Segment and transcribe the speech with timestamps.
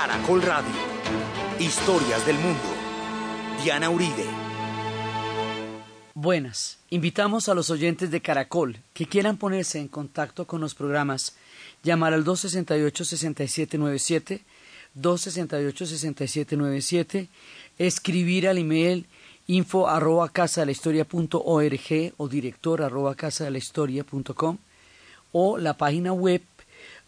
[0.00, 0.72] Caracol Radio.
[1.58, 2.64] Historias del mundo.
[3.62, 4.24] Diana Uribe.
[6.14, 6.78] Buenas.
[6.88, 11.36] Invitamos a los oyentes de Caracol que quieran ponerse en contacto con los programas,
[11.82, 14.40] llamar al 268-6797,
[14.98, 17.28] 268-6797,
[17.76, 19.04] escribir al email
[19.48, 20.64] info arroba casa o
[22.26, 23.44] director arroba casa
[25.32, 26.40] o la página web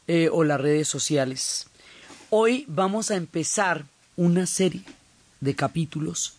[0.09, 1.68] eh, o las redes sociales.
[2.34, 3.84] Hoy vamos a empezar
[4.16, 4.84] una serie
[5.42, 6.32] de capítulos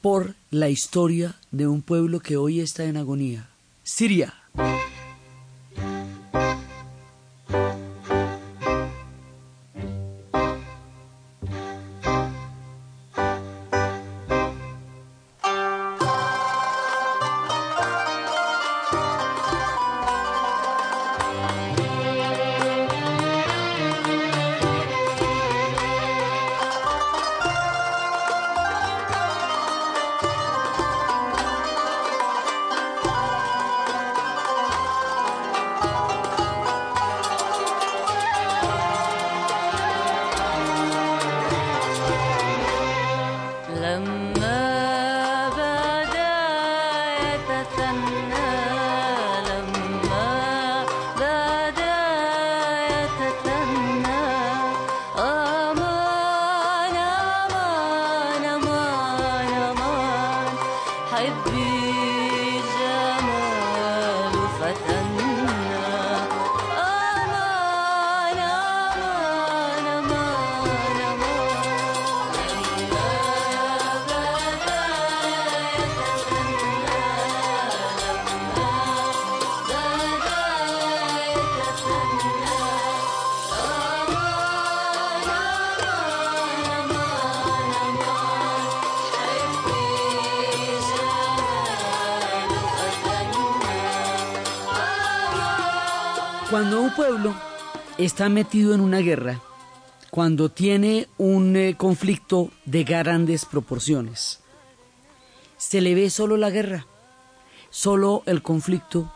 [0.00, 3.46] por la historia de un pueblo que hoy está en agonía,
[3.84, 4.32] Siria.
[61.16, 61.75] Cuando
[97.98, 99.40] está metido en una guerra,
[100.10, 104.40] cuando tiene un eh, conflicto de grandes proporciones,
[105.56, 106.86] se le ve solo la guerra,
[107.70, 109.12] solo el conflicto,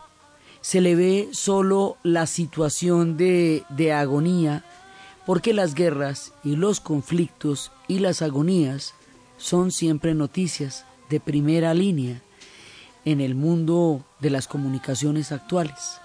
[0.61, 4.63] se le ve solo la situación de, de agonía,
[5.25, 8.95] porque las guerras y los conflictos y las agonías
[9.37, 12.21] son siempre noticias de primera línea
[13.05, 16.00] en el mundo de las comunicaciones actuales.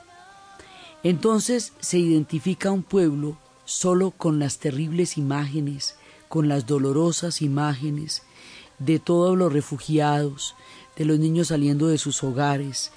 [1.08, 5.94] Entonces se identifica un pueblo solo con las terribles imágenes,
[6.26, 8.24] con las dolorosas imágenes
[8.80, 10.56] de todos los refugiados,
[10.96, 12.90] de los niños saliendo de sus hogares,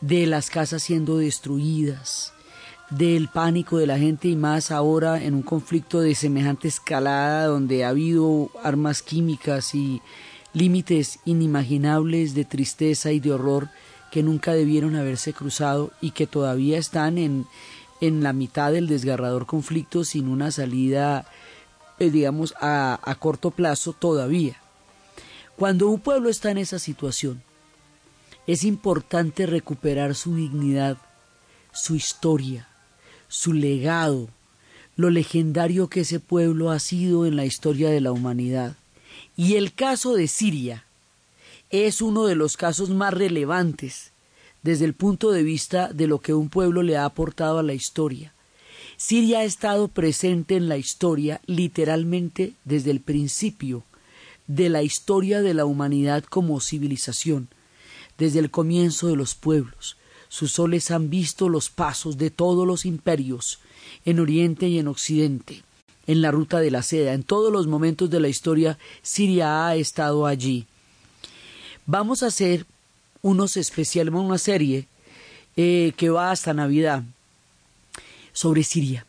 [0.00, 2.32] de las casas siendo destruidas,
[2.88, 7.84] del pánico de la gente y más ahora en un conflicto de semejante escalada donde
[7.84, 10.00] ha habido armas químicas y
[10.54, 13.68] límites inimaginables de tristeza y de horror
[14.12, 17.46] que nunca debieron haberse cruzado y que todavía están en,
[18.02, 21.24] en la mitad del desgarrador conflicto sin una salida,
[21.98, 24.60] eh, digamos, a, a corto plazo todavía.
[25.56, 27.42] Cuando un pueblo está en esa situación,
[28.46, 30.98] es importante recuperar su dignidad,
[31.72, 32.68] su historia,
[33.28, 34.28] su legado,
[34.94, 38.76] lo legendario que ese pueblo ha sido en la historia de la humanidad.
[39.38, 40.84] Y el caso de Siria,
[41.72, 44.12] es uno de los casos más relevantes
[44.62, 47.72] desde el punto de vista de lo que un pueblo le ha aportado a la
[47.72, 48.34] historia.
[48.98, 53.84] Siria ha estado presente en la historia literalmente desde el principio
[54.46, 57.48] de la historia de la humanidad como civilización,
[58.18, 59.96] desde el comienzo de los pueblos.
[60.28, 63.60] Sus soles han visto los pasos de todos los imperios,
[64.04, 65.62] en Oriente y en Occidente,
[66.06, 69.74] en la ruta de la seda, en todos los momentos de la historia, Siria ha
[69.74, 70.66] estado allí.
[71.86, 72.64] Vamos a hacer
[73.22, 74.86] unos especiales, una serie
[75.56, 77.02] eh, que va hasta Navidad
[78.32, 79.04] sobre Siria,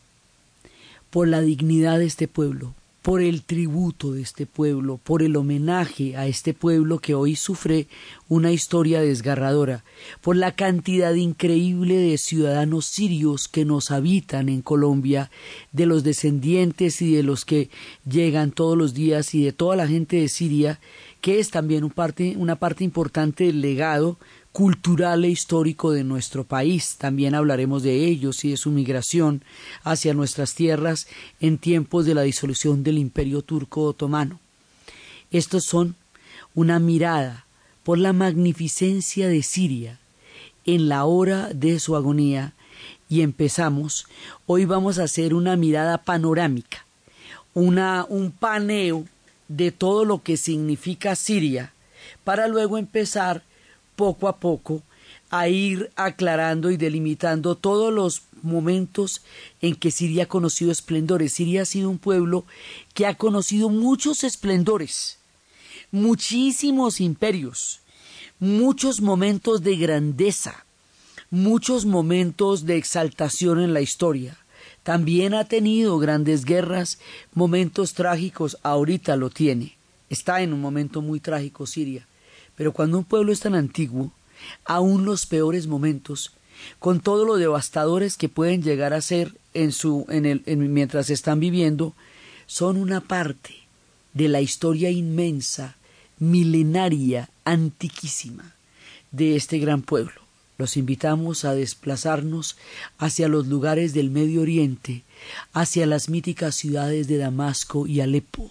[1.12, 2.73] por la dignidad de este pueblo,
[3.03, 7.88] por el tributo de este pueblo, por el homenaje a este pueblo que hoy sufre
[8.27, 9.83] una historia desgarradora,
[10.21, 15.30] por la cantidad increíble de ciudadanos sirios que nos habitan en Colombia,
[15.74, 17.69] de los descendientes y de los que
[18.09, 20.80] llegan todos los días y de toda la gente de Siria
[21.24, 21.90] que es también
[22.36, 24.18] una parte importante del legado
[24.52, 26.98] cultural e histórico de nuestro país.
[26.98, 29.42] También hablaremos de ellos y de su migración
[29.86, 31.08] hacia nuestras tierras
[31.40, 34.42] en tiempos de la disolución del Imperio Turco Otomano.
[35.31, 35.96] Estos son
[36.56, 37.46] una mirada
[37.84, 40.00] por la magnificencia de Siria
[40.66, 42.54] en la hora de su agonía
[43.08, 44.08] y empezamos.
[44.46, 46.84] Hoy vamos a hacer una mirada panorámica
[47.54, 49.06] una, un paneo
[49.55, 51.73] de todo lo que significa Siria,
[52.23, 53.44] para luego empezar
[53.95, 54.81] poco a poco
[55.29, 59.21] a ir aclarando y delimitando todos los momentos
[59.61, 61.33] en que Siria ha conocido esplendores.
[61.33, 62.45] Siria ha sido un pueblo
[62.94, 65.17] que ha conocido muchos esplendores,
[65.91, 67.81] muchísimos imperios,
[68.39, 70.65] muchos momentos de grandeza,
[71.29, 74.38] muchos momentos de exaltación en la historia.
[74.83, 77.00] También ha tenido grandes guerras,
[77.33, 79.77] momentos trágicos, ahorita lo tiene.
[80.09, 82.06] Está en un momento muy trágico Siria.
[82.56, 84.12] Pero cuando un pueblo es tan antiguo,
[84.65, 86.33] aún los peores momentos,
[86.80, 91.39] con todo lo devastadores que pueden llegar a ser en su, en el, mientras están
[91.39, 91.94] viviendo,
[92.45, 93.56] son una parte
[94.13, 95.77] de la historia inmensa,
[96.19, 98.56] milenaria, antiquísima
[99.12, 100.23] de este gran pueblo.
[100.63, 102.56] Los invitamos a desplazarnos
[102.98, 105.04] hacia los lugares del Medio Oriente,
[105.51, 108.50] hacia las míticas ciudades de Damasco y Alepo,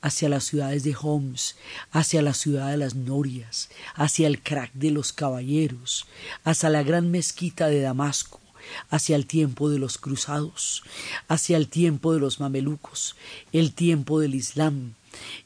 [0.00, 1.56] hacia las ciudades de Homs,
[1.90, 6.06] hacia la ciudad de las Norias, hacia el crack de los caballeros,
[6.42, 8.40] hacia la gran mezquita de Damasco,
[8.88, 10.82] hacia el tiempo de los cruzados,
[11.28, 13.14] hacia el tiempo de los mamelucos,
[13.52, 14.94] el tiempo del Islam,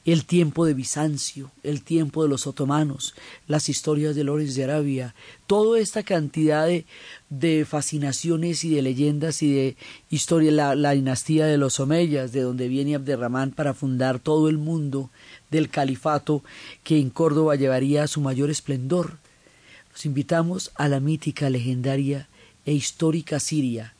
[0.05, 3.13] el tiempo de Bizancio, el tiempo de los otomanos,
[3.47, 5.15] las historias de Lorenz de Arabia,
[5.47, 6.85] toda esta cantidad de,
[7.29, 9.77] de fascinaciones y de leyendas y de
[10.09, 14.57] historia, la, la, dinastía de los Omeyas, de donde viene Abderramán para fundar todo el
[14.57, 15.09] mundo
[15.51, 16.43] del califato
[16.83, 19.17] que en Córdoba llevaría a su mayor esplendor.
[19.91, 22.27] Los invitamos a la mítica, legendaria
[22.65, 23.93] e histórica Siria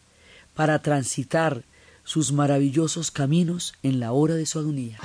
[0.53, 1.63] para transitar
[2.03, 4.97] sus maravillosos caminos en la hora de su agonía.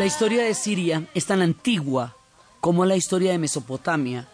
[0.00, 2.16] La historia de Siria es tan antigua
[2.62, 4.26] como la historia de Mesopotamia,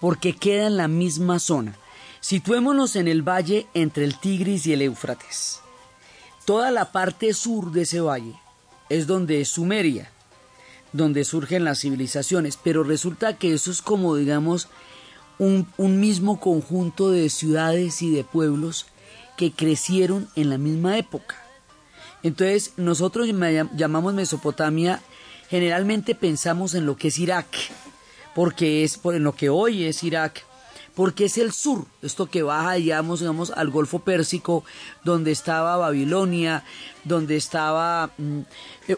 [0.00, 1.76] porque queda en la misma zona.
[2.20, 5.60] Situémonos en el valle entre el Tigris y el Éufrates.
[6.46, 8.32] Toda la parte sur de ese valle
[8.88, 10.10] es donde es Sumeria,
[10.94, 14.68] donde surgen las civilizaciones, pero resulta que eso es como, digamos,
[15.38, 18.86] un, un mismo conjunto de ciudades y de pueblos
[19.36, 21.43] que crecieron en la misma época.
[22.24, 23.28] Entonces, nosotros
[23.76, 25.00] llamamos Mesopotamia,
[25.50, 27.46] generalmente pensamos en lo que es Irak,
[28.34, 30.42] porque es en lo que hoy es Irak,
[30.94, 34.64] porque es el sur, esto que baja, digamos, digamos al Golfo Pérsico,
[35.04, 36.64] donde estaba Babilonia,
[37.04, 38.40] donde estaba mm,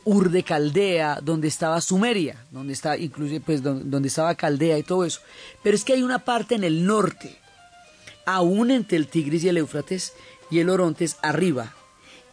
[0.05, 5.05] Ur de Caldea, donde estaba Sumeria, donde está inclusive pues donde, estaba Caldea y todo
[5.05, 5.21] eso.
[5.65, 7.41] Pero es que hay una parte en el norte,
[8.25, 10.13] aún entre el Tigris y el Éufrates
[10.49, 11.75] y el Orontes, arriba,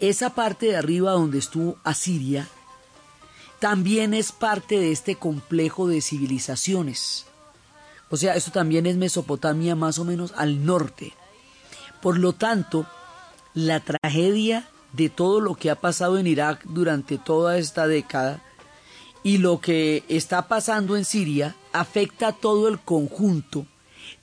[0.10, 2.48] esa parte de arriba donde estuvo Asiria
[3.60, 7.26] también es parte de este complejo de civilizaciones.
[8.10, 11.14] O sea, esto también es Mesopotamia más o menos al norte.
[12.02, 12.86] Por lo tanto,
[13.54, 18.44] la tragedia de todo lo que ha pasado en Irak durante toda esta década
[19.24, 23.66] y lo que está pasando en Siria afecta a todo el conjunto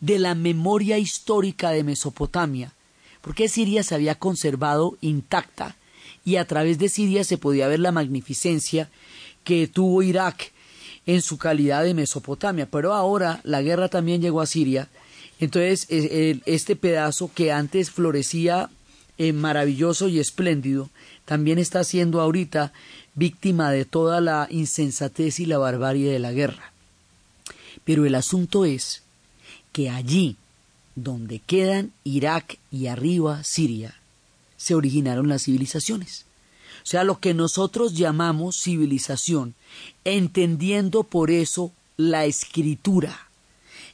[0.00, 2.74] de la memoria histórica de Mesopotamia
[3.20, 5.76] porque Siria se había conservado intacta
[6.24, 8.88] y a través de Siria se podía ver la magnificencia
[9.44, 10.52] que tuvo Irak
[11.06, 12.66] en su calidad de Mesopotamia.
[12.70, 14.88] Pero ahora la guerra también llegó a Siria,
[15.38, 18.68] entonces este pedazo que antes florecía
[19.22, 20.88] eh, maravilloso y espléndido,
[21.26, 22.72] también está siendo ahorita
[23.14, 26.72] víctima de toda la insensatez y la barbarie de la guerra.
[27.84, 29.02] Pero el asunto es
[29.72, 30.36] que allí,
[31.02, 33.94] donde quedan Irak y arriba Siria,
[34.56, 36.26] se originaron las civilizaciones.
[36.82, 39.54] O sea, lo que nosotros llamamos civilización,
[40.04, 43.28] entendiendo por eso la escritura,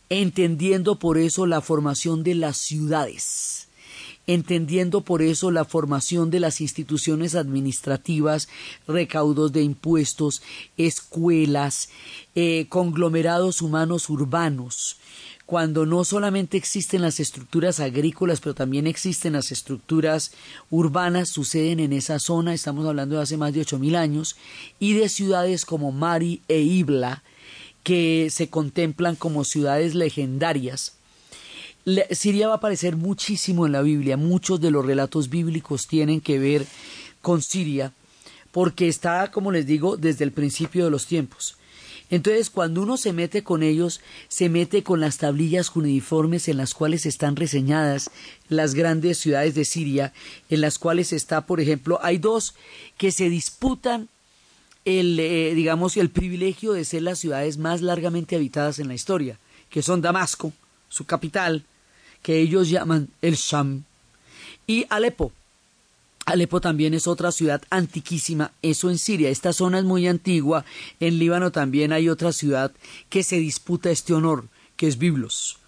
[0.08, 3.66] entendiendo por eso la formación de las ciudades,
[4.26, 8.48] entendiendo por eso la formación de las instituciones administrativas,
[8.86, 10.42] recaudos de impuestos,
[10.76, 11.88] escuelas,
[12.34, 14.96] eh, conglomerados humanos urbanos,
[15.46, 20.32] cuando no solamente existen las estructuras agrícolas, pero también existen las estructuras
[20.70, 24.36] urbanas, suceden en esa zona, estamos hablando de hace más de ocho mil años,
[24.80, 27.22] y de ciudades como Mari e Ibla,
[27.84, 30.94] que se contemplan como ciudades legendarias.
[32.10, 36.40] Siria va a aparecer muchísimo en la Biblia, muchos de los relatos bíblicos tienen que
[36.40, 36.66] ver
[37.22, 37.92] con Siria,
[38.50, 41.55] porque está, como les digo, desde el principio de los tiempos.
[42.08, 46.72] Entonces, cuando uno se mete con ellos, se mete con las tablillas cuneiformes en las
[46.72, 48.10] cuales están reseñadas
[48.48, 50.12] las grandes ciudades de Siria,
[50.48, 52.54] en las cuales está, por ejemplo, hay dos
[52.96, 54.08] que se disputan
[54.84, 59.38] el, eh, digamos, el privilegio de ser las ciudades más largamente habitadas en la historia,
[59.68, 60.52] que son Damasco,
[60.88, 61.64] su capital,
[62.22, 63.82] que ellos llaman el Sham,
[64.68, 65.32] y Alepo,
[66.26, 69.30] Alepo también es otra ciudad antiquísima, eso en Siria.
[69.30, 70.64] Esta zona es muy antigua.
[70.99, 72.73] En Líbano también hay otra ciudad
[73.09, 75.59] que se disputa este honor, que es Biblos,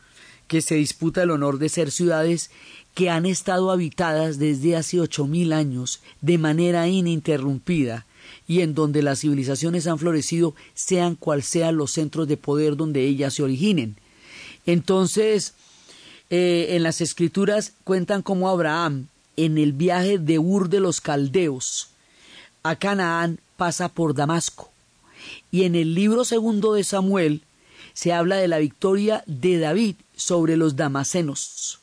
[0.48, 2.50] que se disputa el honor de ser ciudades
[2.94, 8.04] que han estado habitadas desde hace ocho mil años de manera ininterrumpida
[8.48, 13.04] y en donde las civilizaciones han florecido, sean cual sean los centros de poder donde
[13.04, 13.94] ellas se originen.
[14.66, 15.54] Entonces,
[16.30, 19.06] eh, en las escrituras cuentan cómo Abraham,
[19.44, 21.90] en el viaje de Ur de los Caldeos
[22.64, 24.70] a Canaán pasa por Damasco.
[25.52, 27.42] Y en el libro segundo de Samuel
[27.94, 31.78] se habla de la victoria de David sobre los damasenos.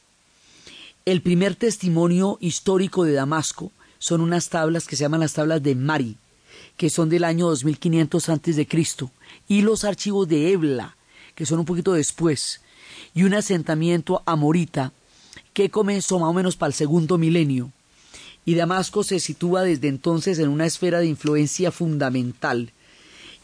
[1.05, 5.75] El primer testimonio histórico de Damasco son unas tablas que se llaman las tablas de
[5.75, 6.17] Mari,
[6.75, 9.11] que son del año 2500 antes de Cristo,
[9.47, 10.97] y los archivos de Ebla,
[11.35, 12.59] que son un poquito después,
[13.13, 14.91] y un asentamiento amorita
[15.55, 17.71] que comenzó más o menos para el segundo milenio,
[18.43, 22.73] y Damasco se sitúa desde entonces en una esfera de influencia fundamental,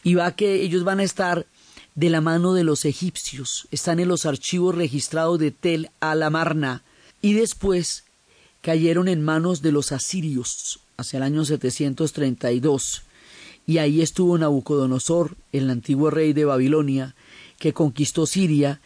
[0.04, 1.48] y va que ellos van a estar
[1.96, 6.84] de la mano de los egipcios, están en los archivos registrados de Tel Alamarna,
[7.22, 8.04] y después
[8.60, 13.04] cayeron en manos de los asirios hacia el año 732,
[13.66, 17.16] y ahí estuvo Nabucodonosor, el antiguo rey de Babilonia,
[17.58, 18.82] que conquistó Siria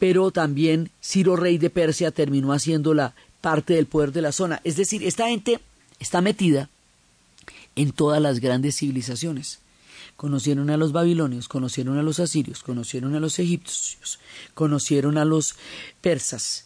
[0.00, 4.60] pero también Ciro, rey de Persia, terminó haciéndola parte del poder de la zona.
[4.64, 5.60] Es decir, esta gente
[6.00, 6.70] está metida
[7.76, 9.60] en todas las grandes civilizaciones.
[10.16, 14.18] Conocieron a los babilonios, conocieron a los asirios, conocieron a los egipcios,
[14.54, 15.54] conocieron a los
[16.00, 16.64] persas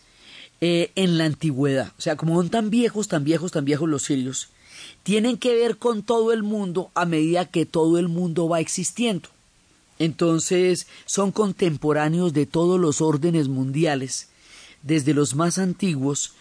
[0.61, 1.93] eh, en la antigüedad.
[1.99, 4.49] O sea, como son tan viejos, tan viejos, tan viejos los sirios,
[5.03, 9.29] tienen que ver con todo el mundo a medida que todo el mundo va existiendo.
[9.99, 14.29] Entonces son contemporáneos de todos los órdenes mundiales,
[14.83, 16.33] desde los más antiguos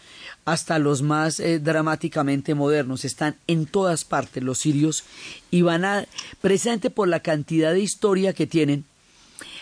[0.46, 3.06] hasta los más eh, dramáticamente modernos.
[3.06, 5.04] Están en todas partes los sirios
[5.52, 6.06] y van a,
[6.42, 8.86] presente por la cantidad de historia que tienen,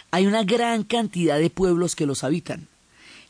[0.09, 2.67] hay una gran cantidad de pueblos que los habitan.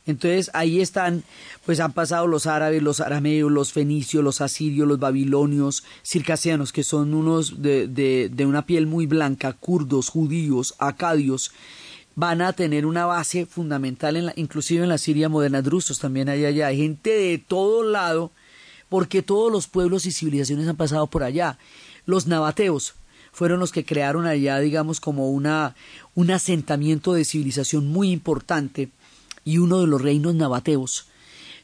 [0.08, 1.24] Entonces ahí están,
[1.66, 6.84] pues han pasado los árabes, los arameos, los fenicios, los asirios, los babilonios, circasianos, que
[6.84, 11.52] son unos de, de, una piel muy blanca, kurdos, judíos, acadios,
[12.16, 16.30] van a tener una base fundamental, en la, inclusive en la Siria moderna, drusos también
[16.30, 18.32] hay allá, hay gente de todo lado,
[18.90, 21.58] porque todos los pueblos y civilizaciones han pasado por allá.
[22.06, 22.96] Los nabateos
[23.32, 25.76] fueron los que crearon allá, digamos, como una,
[26.16, 28.90] un asentamiento de civilización muy importante,
[29.46, 31.06] y uno de los reinos nabateos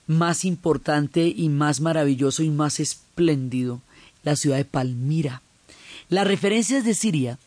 [0.08, 3.82] más importante y más maravilloso y más espléndido,
[4.24, 5.42] la ciudad de Palmira.
[6.10, 7.38] Las referencias de Siria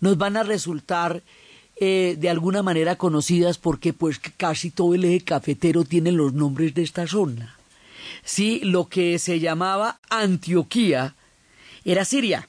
[0.00, 1.22] nos van a resultar
[1.78, 6.74] eh, de alguna manera conocidas porque pues casi todo el eje cafetero tiene los nombres
[6.74, 7.56] de esta zona.
[8.24, 11.14] Sí, lo que se llamaba Antioquía
[11.84, 12.48] era Siria.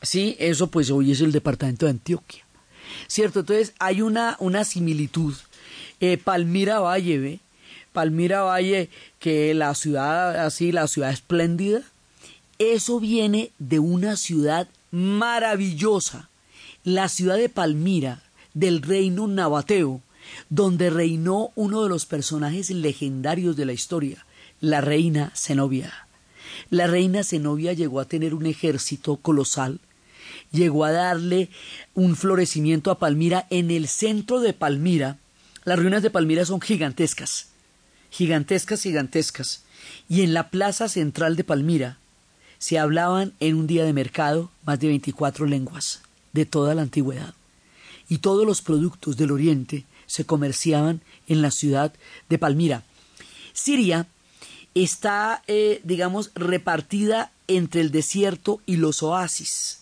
[0.00, 2.44] Sí, eso pues hoy es el departamento de Antioquia.
[3.08, 3.40] ¿Cierto?
[3.40, 5.34] Entonces hay una, una similitud
[6.00, 7.40] eh, Palmira Valle,
[7.92, 11.82] Palmira Valle, que la ciudad así, la ciudad espléndida,
[12.58, 16.28] eso viene de una ciudad maravillosa,
[16.84, 18.22] la ciudad de Palmira,
[18.54, 20.00] del reino nabateo,
[20.48, 24.24] donde reinó uno de los personajes legendarios de la historia,
[24.60, 25.92] la reina Zenobia.
[26.70, 29.80] La reina Zenobia llegó a tener un ejército colosal,
[30.52, 31.50] llegó a darle
[31.94, 35.18] un florecimiento a Palmira en el centro de Palmira,
[35.66, 37.48] las ruinas de Palmira son gigantescas,
[38.10, 39.64] gigantescas, gigantescas.
[40.08, 41.98] Y en la plaza central de Palmira
[42.58, 47.34] se hablaban en un día de mercado más de 24 lenguas de toda la antigüedad.
[48.08, 51.92] Y todos los productos del Oriente se comerciaban en la ciudad
[52.28, 52.84] de Palmira.
[53.52, 54.06] Siria
[54.76, 59.80] está, eh, digamos, repartida entre el desierto y los oasis.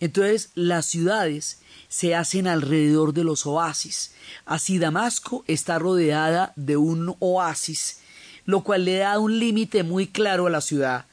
[0.00, 1.60] Entonces las ciudades
[1.94, 4.10] se hacen alrededor de los oasis.
[4.46, 8.00] Así Damasco está rodeada de un oasis,
[8.46, 11.06] lo cual le da un límite muy claro a la ciudad.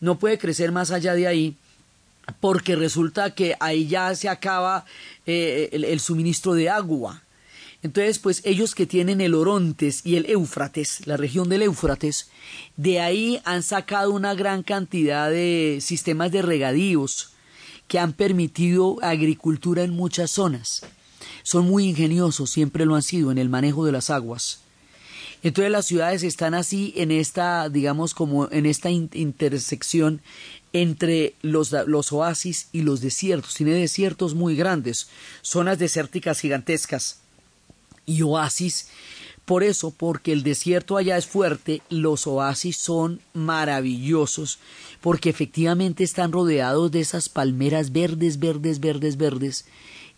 [0.00, 1.56] No puede crecer más allá de ahí
[2.40, 4.84] porque resulta que ahí ya se acaba
[5.24, 7.22] eh, el, suministro de agua.
[7.82, 12.28] Entonces, pues ellos que tienen el Orontes y el Éufrates, la región del Éufrates,
[12.76, 17.32] de ahí han sacado una gran cantidad de sistemas de regadíos
[17.88, 20.82] que han permitido agricultura en muchas zonas.
[21.42, 24.60] Son muy ingeniosos, siempre lo han sido, en el manejo de las aguas.
[25.42, 30.20] Entonces las ciudades están así en esta, digamos, como en esta intersección
[30.72, 33.54] entre los, los, oasis y los desiertos.
[33.54, 35.08] Tiene desiertos muy grandes,
[35.42, 37.20] zonas desérticas gigantescas
[38.04, 38.88] y oasis.
[39.48, 44.58] Por eso, porque el desierto allá es fuerte, los oasis son maravillosos,
[45.00, 49.64] porque efectivamente están rodeados de esas palmeras verdes, verdes, verdes, verdes,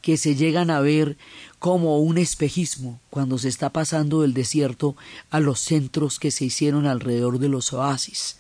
[0.03, 1.17] que se llegan a ver
[1.61, 4.97] como un espejismo cuando se está pasando del desierto
[5.31, 8.37] a los centros que se hicieron alrededor de los oasis.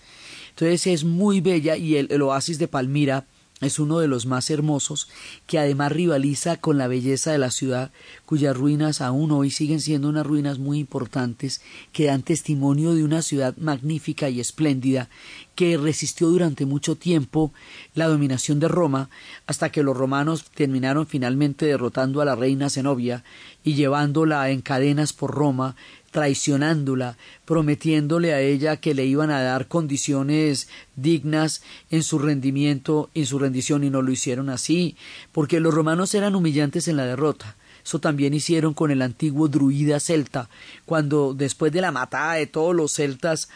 [0.48, 3.26] Entonces es muy bella y el, oasis de Palmira
[3.60, 5.08] es uno de los más hermosos,
[5.46, 7.90] que además rivaliza con la belleza de la ciudad,
[8.24, 11.60] cuyas ruinas aún hoy siguen siendo unas ruinas muy importantes,
[11.92, 15.08] que dan testimonio de una ciudad magnífica y espléndida,
[15.54, 17.52] que resistió durante mucho tiempo
[17.94, 19.10] la dominación de Roma,
[19.46, 23.24] hasta que los romanos terminaron finalmente derrotando a la reina Zenobia
[23.62, 25.76] y llevándola en cadenas por Roma
[26.10, 33.26] traicionándola, prometiéndole a ella que le iban a dar condiciones dignas en su rendimiento, en
[33.26, 34.96] su rendición, y no lo hicieron así,
[35.32, 37.56] porque los romanos eran humillantes en la derrota.
[37.84, 40.48] Eso también hicieron con el antiguo druida celta,
[40.84, 43.48] cuando después de la matada de todos los celtas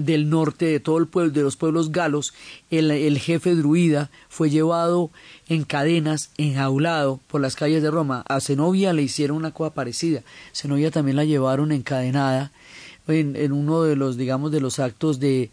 [0.00, 2.34] del norte, de todo el pueblo, de los pueblos galos,
[2.70, 5.10] el, jefe druida fue llevado
[5.48, 8.24] en cadenas, enjaulado por las calles de Roma.
[8.28, 10.22] A Zenobia le hicieron una cosa parecida.
[10.54, 12.52] Zenobia también la llevaron encadenada
[13.08, 15.50] en, en uno de los, digamos, de los actos de,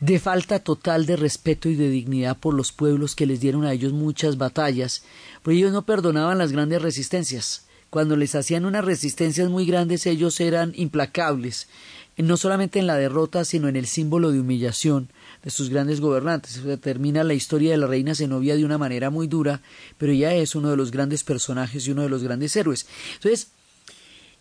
[0.00, 3.72] de falta total de respeto y de dignidad por los pueblos que les dieron a
[3.72, 5.04] ellos muchas batallas,
[5.42, 7.66] pues ellos no perdonaban las grandes resistencias.
[7.88, 11.68] Cuando les hacían unas resistencias muy grandes ellos eran implacables
[12.16, 15.10] no solamente en la derrota, sino en el símbolo de humillación
[15.42, 16.60] de sus grandes gobernantes.
[16.80, 19.60] termina la historia de la reina Zenobia de una manera muy dura,
[19.98, 22.86] pero ella es uno de los grandes personajes y uno de los grandes héroes.
[23.14, 23.48] Entonces,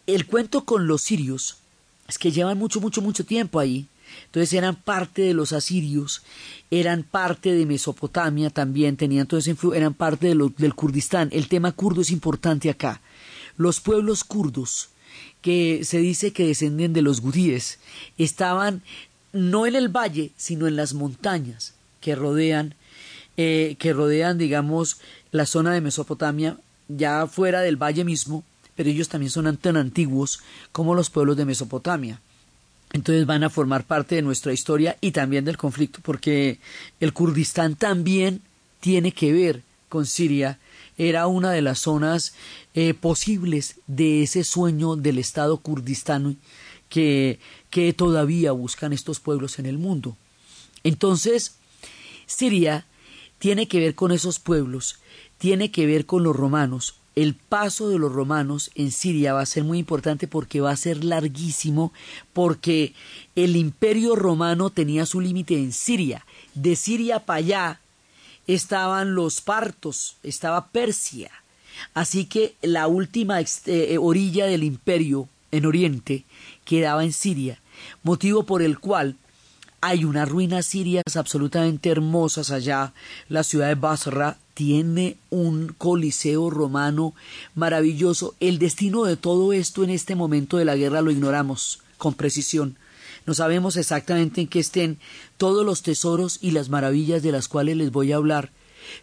[0.07, 1.57] el cuento con los sirios
[2.07, 3.87] es que llevan mucho, mucho, mucho tiempo ahí.
[4.27, 6.21] Entonces eran parte de los asirios,
[6.69, 11.29] eran parte de Mesopotamia también, tenían todo ese eran parte del Kurdistán.
[11.31, 13.01] El tema kurdo es importante acá.
[13.57, 14.89] Los pueblos kurdos,
[15.45, 17.77] que se dice que descenden de los gudíes,
[18.17, 18.81] estaban
[19.31, 22.73] no en el valle, sino en las montañas que rodean,
[23.37, 24.97] eh, que rodean, digamos,
[25.29, 28.43] la zona de Mesopotamia, ya fuera del valle mismo,
[28.75, 30.39] pero ellos también son tan antiguos
[30.71, 32.19] como los pueblos de Mesopotamia.
[32.93, 36.57] Entonces van a formar parte de nuestra historia y también del conflicto, porque
[36.99, 38.41] el Kurdistán también
[38.79, 40.57] tiene que ver con Siria
[40.97, 42.33] era una de las zonas
[42.75, 46.35] eh, posibles de ese sueño del Estado kurdistano
[46.89, 50.17] que, que todavía buscan estos pueblos en el mundo.
[50.83, 51.55] Entonces,
[52.25, 52.85] Siria
[53.39, 54.99] tiene que ver con esos pueblos,
[55.37, 56.95] tiene que ver con los romanos.
[57.15, 60.75] El paso de los romanos en Siria va a ser muy importante porque va a
[60.75, 61.93] ser larguísimo,
[62.33, 62.93] porque
[63.37, 66.25] el imperio romano tenía su límite en Siria.
[66.55, 67.81] De Siria para allá
[68.47, 71.31] estaban los partos, estaba Persia.
[71.93, 76.23] Así que la última eh, eh, orilla del imperio en Oriente
[76.63, 77.59] quedaba en Siria,
[78.03, 79.15] motivo por el cual
[79.81, 82.93] hay unas ruinas sirias absolutamente hermosas allá.
[83.29, 87.13] La ciudad de Basra tiene un coliseo romano
[87.53, 88.33] maravilloso.
[88.39, 92.77] El destino de todo esto en este momento de la guerra lo ignoramos con precisión.
[93.27, 94.97] No sabemos exactamente en qué estén
[95.37, 98.51] todos los tesoros y las maravillas de las cuales les voy a hablar,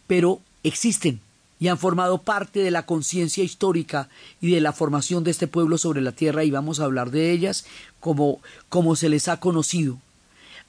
[0.06, 1.20] pero existen
[1.62, 4.09] y han formado parte de la conciencia histórica
[4.40, 7.31] y de la formación de este pueblo sobre la tierra y vamos a hablar de
[7.31, 7.66] ellas
[8.01, 9.96] como, como se les ha conocido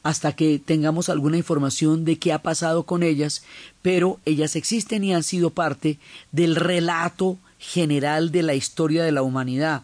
[0.04, 3.44] hasta que tengamos alguna información de qué ha pasado con ellas,
[3.82, 5.98] pero ellas existen y han sido parte
[6.32, 9.82] del relato general de la historia de la humanidad.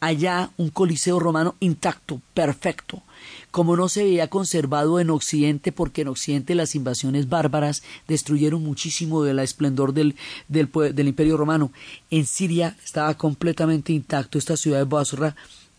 [0.00, 3.02] Allá un coliseo romano intacto, perfecto,
[3.50, 9.22] como no se veía conservado en Occidente, porque en Occidente las invasiones bárbaras destruyeron muchísimo
[9.22, 10.14] del esplendor del,
[10.48, 11.72] del, Imperio Romano.
[12.10, 15.36] En Siria estaba completamente intacto esta ciudad de Basra,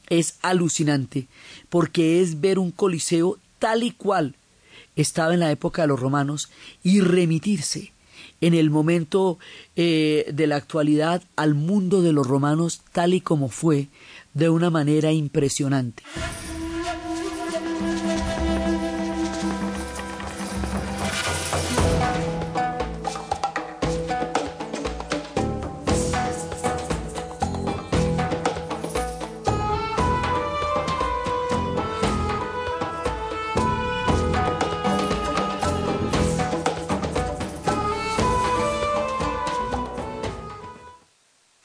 [0.09, 1.27] es alucinante
[1.69, 4.35] porque es ver un coliseo tal y cual
[4.95, 6.49] estaba en la época de los romanos
[6.83, 7.93] y remitirse
[8.41, 9.39] en el momento
[9.75, 13.87] eh, de la actualidad al mundo de los romanos tal y como fue
[14.33, 16.03] de una manera impresionante.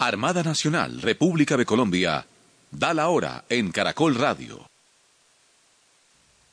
[0.06, 2.26] Armada Nacional, República de Colombia,
[2.70, 4.64] da la hora en Caracol Radio.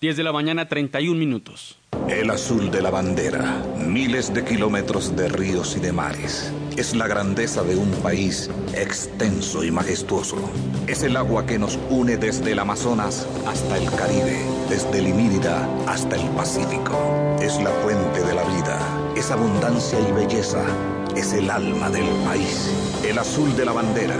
[0.01, 1.77] 10 de la mañana, 31 minutos.
[2.09, 6.51] El azul de la bandera, miles de kilómetros de ríos y de mares.
[6.77, 10.37] Es la grandeza de un país extenso y majestuoso.
[10.87, 15.69] Es el agua que nos une desde el Amazonas hasta el Caribe, desde el Inírida
[15.85, 17.37] hasta el Pacífico.
[17.39, 20.65] Es la fuente de la vida, es abundancia y belleza
[21.15, 22.71] es el alma del país.
[23.03, 24.17] El azul de la bandera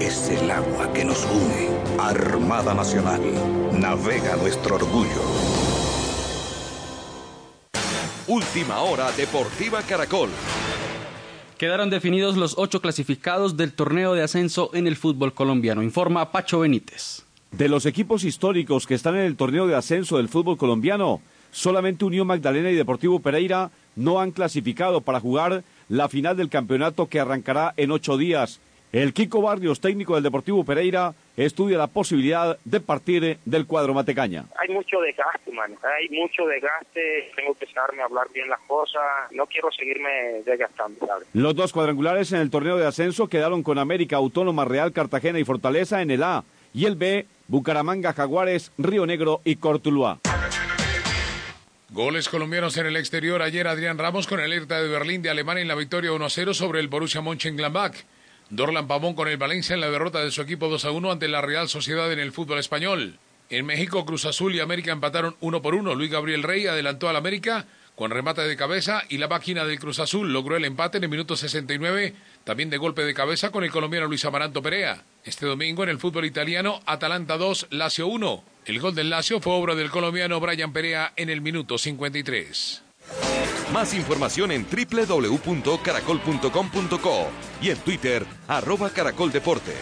[0.00, 1.68] es el agua que nos une.
[1.98, 3.20] Armada Nacional,
[3.78, 5.22] navega nuestro orgullo.
[8.26, 10.30] Última hora Deportiva Caracol.
[11.58, 16.60] Quedaron definidos los ocho clasificados del torneo de ascenso en el fútbol colombiano, informa Pacho
[16.60, 17.24] Benítez.
[17.50, 22.04] De los equipos históricos que están en el torneo de ascenso del fútbol colombiano, solamente
[22.04, 27.20] Unión Magdalena y Deportivo Pereira no han clasificado para jugar la final del campeonato que
[27.20, 28.60] arrancará en ocho días.
[28.92, 34.46] El Kiko Barrios, técnico del Deportivo Pereira, estudia la posibilidad de partir del cuadro Matecaña.
[34.58, 35.76] Hay mucho desgaste, man.
[35.82, 37.30] Hay mucho desgaste.
[37.36, 39.02] Tengo que saberme hablar bien las cosas.
[39.30, 41.06] No quiero seguirme desgastando.
[41.34, 45.44] Los dos cuadrangulares en el torneo de ascenso quedaron con América Autónoma Real Cartagena y
[45.44, 50.18] Fortaleza en el A y el B, Bucaramanga Jaguares, Río Negro y Cortuluá.
[51.92, 53.42] Goles colombianos en el exterior.
[53.42, 56.54] Ayer Adrián Ramos con el Hertha de Berlín de Alemania en la victoria 1 0
[56.54, 57.96] sobre el Borussia Mönchengladbach.
[58.48, 61.40] Dorlan Pavón con el Valencia en la derrota de su equipo 2 1 ante la
[61.40, 63.18] Real Sociedad en el fútbol español.
[63.48, 65.96] En México, Cruz Azul y América empataron 1 por 1.
[65.96, 69.98] Luis Gabriel Rey adelantó al América con remate de cabeza y la máquina del Cruz
[69.98, 73.70] Azul logró el empate en el minuto 69, también de golpe de cabeza con el
[73.70, 75.02] colombiano Luis Amaranto Perea.
[75.24, 78.44] Este domingo en el fútbol italiano, Atalanta 2, Lazio 1.
[78.66, 82.82] El gol del Lazio fue obra del colombiano Brian Perea en el minuto 53.
[83.72, 87.28] Más información en www.caracol.com.co
[87.62, 89.76] y en Twitter, arroba caracoldeportes.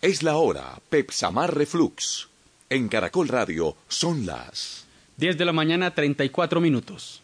[0.00, 2.28] Es la hora, Pepsamar Reflux.
[2.70, 4.86] En Caracol Radio son las
[5.16, 7.23] 10 de la mañana, 34 minutos.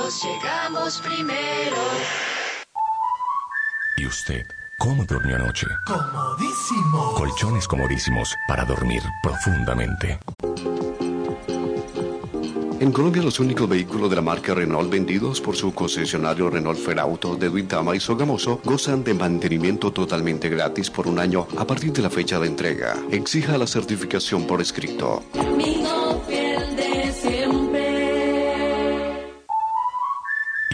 [0.19, 1.77] llegamos primero.
[3.97, 4.45] ¿Y usted
[4.79, 5.67] cómo durmió anoche?
[5.85, 7.13] Comodísimo.
[7.15, 10.19] Colchones comodísimos para dormir profundamente.
[12.79, 17.35] En Colombia, los únicos vehículos de la marca Renault vendidos por su concesionario Renault Ferauto
[17.35, 22.01] de Duitama y Sogamoso gozan de mantenimiento totalmente gratis por un año a partir de
[22.01, 22.97] la fecha de entrega.
[23.11, 25.23] Exija la certificación por escrito.
[25.39, 26.00] Amigo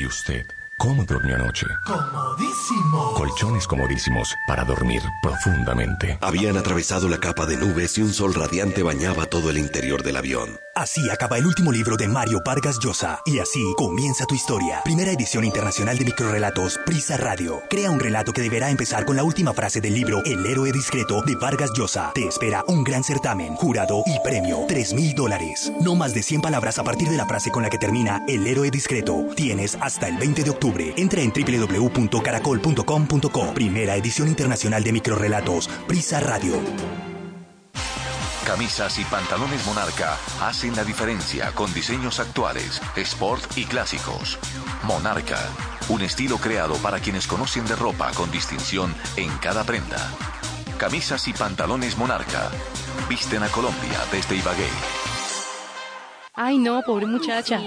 [0.08, 1.66] usted cómo durmió anoche?
[1.86, 3.14] Comodísimo.
[3.16, 6.18] Colchones comodísimos para dormir profundamente.
[6.22, 10.18] Habían atravesado la capa de nubes y un sol radiante bañaba todo el interior del
[10.18, 10.60] avión.
[10.76, 13.20] Así acaba el último libro de Mario Vargas Llosa.
[13.26, 14.82] Y así comienza tu historia.
[14.84, 17.64] Primera edición internacional de microrelatos Prisa Radio.
[17.68, 21.24] Crea un relato que deberá empezar con la última frase del libro El héroe discreto
[21.24, 22.12] de Vargas Llosa.
[22.14, 24.66] Te espera un gran certamen, jurado y premio.
[24.68, 25.72] 3 mil dólares.
[25.82, 28.46] No más de 100 palabras a partir de la frase con la que termina El
[28.46, 29.26] héroe discreto.
[29.36, 30.67] Tienes hasta el 20 de octubre.
[30.98, 33.54] Entra en www.caracol.com.co.
[33.54, 36.60] Primera edición internacional de microrelatos Prisa Radio.
[38.46, 44.38] Camisas y pantalones Monarca hacen la diferencia con diseños actuales, sport y clásicos.
[44.84, 45.40] Monarca,
[45.90, 50.12] un estilo creado para quienes conocen de ropa con distinción en cada prenda.
[50.78, 52.52] Camisas y pantalones Monarca
[53.10, 54.70] visten a Colombia desde Ibagué.
[56.40, 57.60] Ay, no, pobre muchacha.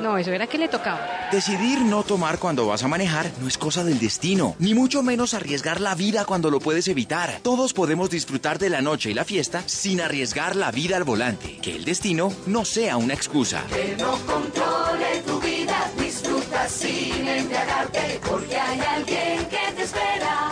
[0.00, 1.28] No, eso era que le tocaba.
[1.30, 5.32] Decidir no tomar cuando vas a manejar no es cosa del destino, ni mucho menos
[5.32, 7.38] arriesgar la vida cuando lo puedes evitar.
[7.42, 11.58] Todos podemos disfrutar de la noche y la fiesta sin arriesgar la vida al volante.
[11.62, 13.62] Que el destino no sea una excusa.
[13.68, 20.50] Que no controle tu vida, disfruta sin embriagarte, porque hay alguien que te espera.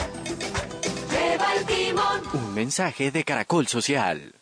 [1.10, 2.20] Lleva el timón.
[2.34, 4.36] Un mensaje de Caracol Social.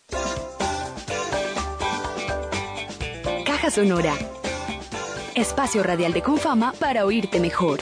[3.70, 4.14] Sonora.
[5.34, 7.78] Espacio radial de Confama para oírte mejor.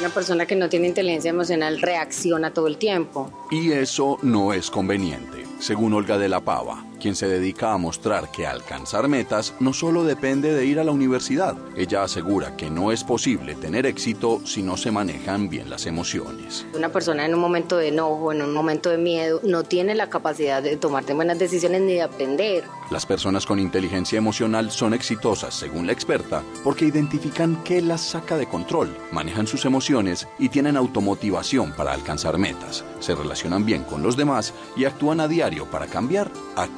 [0.00, 3.30] Una persona que no tiene inteligencia emocional reacciona todo el tiempo.
[3.50, 8.30] Y eso no es conveniente, según Olga de la Pava, quien se dedica a mostrar
[8.30, 11.56] que alcanzar metas no solo depende de ir a la universidad.
[11.76, 16.66] Ella asegura que no es posible tener éxito si no se manejan bien las emociones.
[16.74, 20.10] Una persona en un momento de enojo, en un momento de miedo, no tiene la
[20.10, 22.64] capacidad de tomar buenas decisiones ni de aprender.
[22.90, 28.36] Las personas con inteligencia emocional son exitosas, según la experta, porque identifican qué las saca
[28.36, 34.02] de control, manejan sus emociones y tienen automotivación para alcanzar metas, se relacionan bien con
[34.02, 36.30] los demás y actúan a diario para cambiar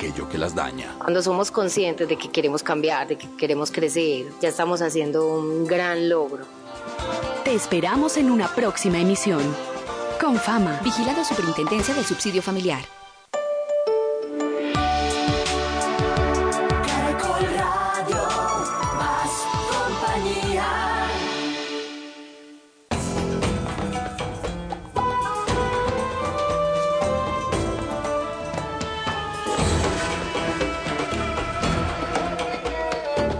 [0.08, 0.94] aquello que las daña.
[0.98, 5.66] Cuando somos conscientes de que queremos cambiar, de que queremos crecer, ya estamos haciendo un
[5.66, 6.44] gran logro.
[7.44, 9.42] Te esperamos en una próxima emisión.
[10.20, 10.80] Con fama.
[10.82, 12.97] Vigilado Superintendencia del Subsidio Familiar.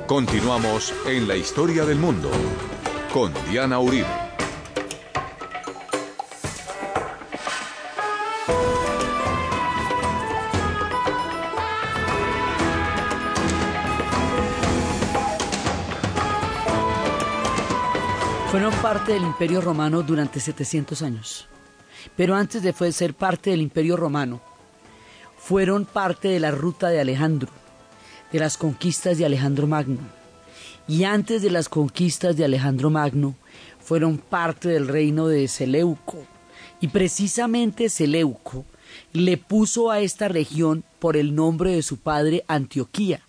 [0.08, 2.30] Continuamos en la historia del mundo
[3.12, 4.06] con Diana Uribe.
[18.50, 21.48] Fueron parte del Imperio Romano durante 700 años.
[22.16, 24.40] Pero antes de ser parte del Imperio Romano,
[25.36, 27.50] fueron parte de la ruta de Alejandro,
[28.32, 30.00] de las conquistas de Alejandro Magno.
[30.86, 33.34] Y antes de las conquistas de Alejandro Magno,
[33.80, 36.26] fueron parte del reino de Seleuco.
[36.80, 38.64] Y precisamente Seleuco
[39.12, 43.20] le puso a esta región por el nombre de su padre Antioquía.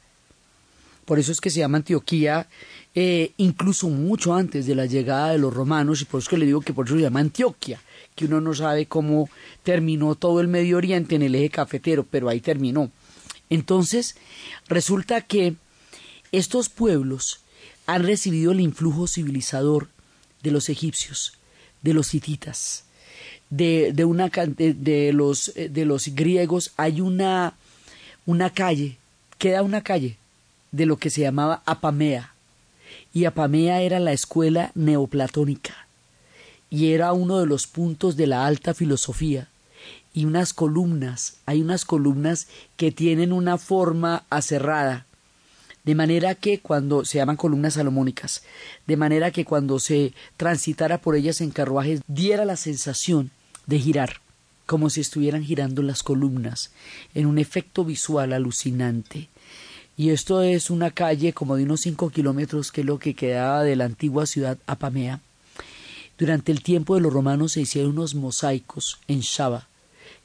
[1.06, 2.48] Por eso es que se llama Antioquía,
[2.94, 6.38] eh, incluso mucho antes de la llegada de los romanos, y por eso es que
[6.38, 7.82] le digo que por eso se llama Antioquia,
[8.16, 9.30] que uno no sabe cómo
[9.64, 12.92] terminó todo el Medio Oriente en el eje cafetero, pero ahí terminó.
[13.50, 14.16] Entonces,
[14.68, 15.56] resulta que
[16.32, 17.42] estos pueblos
[17.86, 19.90] han recibido el influjo civilizador
[20.44, 21.34] de los egipcios,
[21.82, 22.84] de los hititas,
[23.50, 27.56] de, de de, los eh, los griegos hay una
[28.26, 28.98] una calle,
[29.40, 30.18] queda una calle
[30.72, 32.34] de lo que se llamaba Apamea.
[33.12, 35.88] Y Apamea era la escuela neoplatónica
[36.70, 39.49] y era uno de los puntos de la alta filosofía.
[40.14, 45.06] Y unas columnas, hay unas columnas que tienen una forma aserrada,
[45.84, 48.44] de manera que cuando se llaman columnas salomónicas,
[48.86, 53.32] de manera que cuando se transitara por ellas en carruajes diera la sensación
[53.66, 54.22] de girar,
[54.66, 56.72] como si estuvieran girando las columnas,
[57.16, 59.30] en un efecto visual alucinante.
[59.98, 63.64] Y esto es una calle como de unos 5 kilómetros, que es lo que quedaba
[63.64, 65.22] de la antigua ciudad Apamea.
[66.18, 69.69] Durante el tiempo de los romanos se hicieron unos mosaicos en Shaba,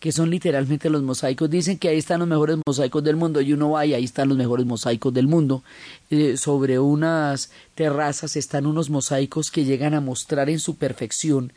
[0.05, 1.49] que son literalmente los mosaicos.
[1.49, 4.29] Dicen que ahí están los mejores mosaicos del mundo, y uno va y ahí están
[4.29, 5.63] los mejores mosaicos del mundo.
[6.11, 11.55] Eh, sobre unas terrazas están unos mosaicos que llegan a mostrar en su perfección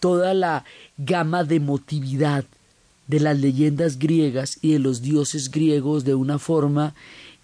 [0.00, 0.64] toda la
[0.98, 2.44] gama de emotividad
[3.06, 6.92] de las leyendas griegas y de los dioses griegos de una forma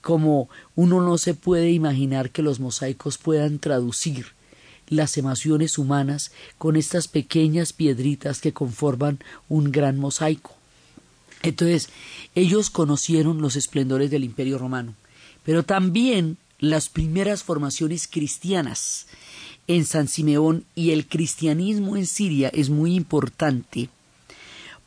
[0.00, 4.32] como uno no se puede imaginar que los mosaicos puedan traducir
[4.88, 9.18] las emociones humanas con estas pequeñas piedritas que conforman
[9.48, 10.54] un gran mosaico.
[11.42, 11.88] Entonces,
[12.34, 14.94] ellos conocieron los esplendores del Imperio Romano,
[15.44, 19.06] pero también las primeras formaciones cristianas
[19.66, 23.88] en San Simeón y el cristianismo en Siria es muy importante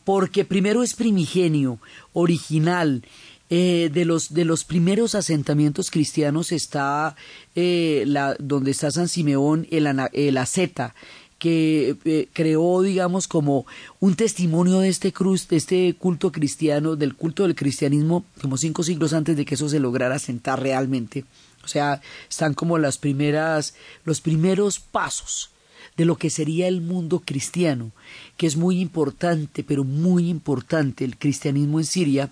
[0.05, 1.79] porque primero es primigenio,
[2.13, 3.03] original,
[3.49, 7.15] eh, de, los, de los primeros asentamientos cristianos está
[7.55, 10.95] eh, la, donde está San Simeón, el, el Aceta,
[11.38, 13.65] que eh, creó, digamos, como
[13.99, 18.84] un testimonio de este, cruz, de este culto cristiano, del culto del cristianismo, como cinco
[18.84, 21.25] siglos antes de que eso se lograra asentar realmente.
[21.63, 25.51] O sea, están como las primeras, los primeros pasos
[25.97, 27.91] de lo que sería el mundo cristiano,
[28.38, 32.29] que es muy importante, pero muy importante, el cristianismo en Siria,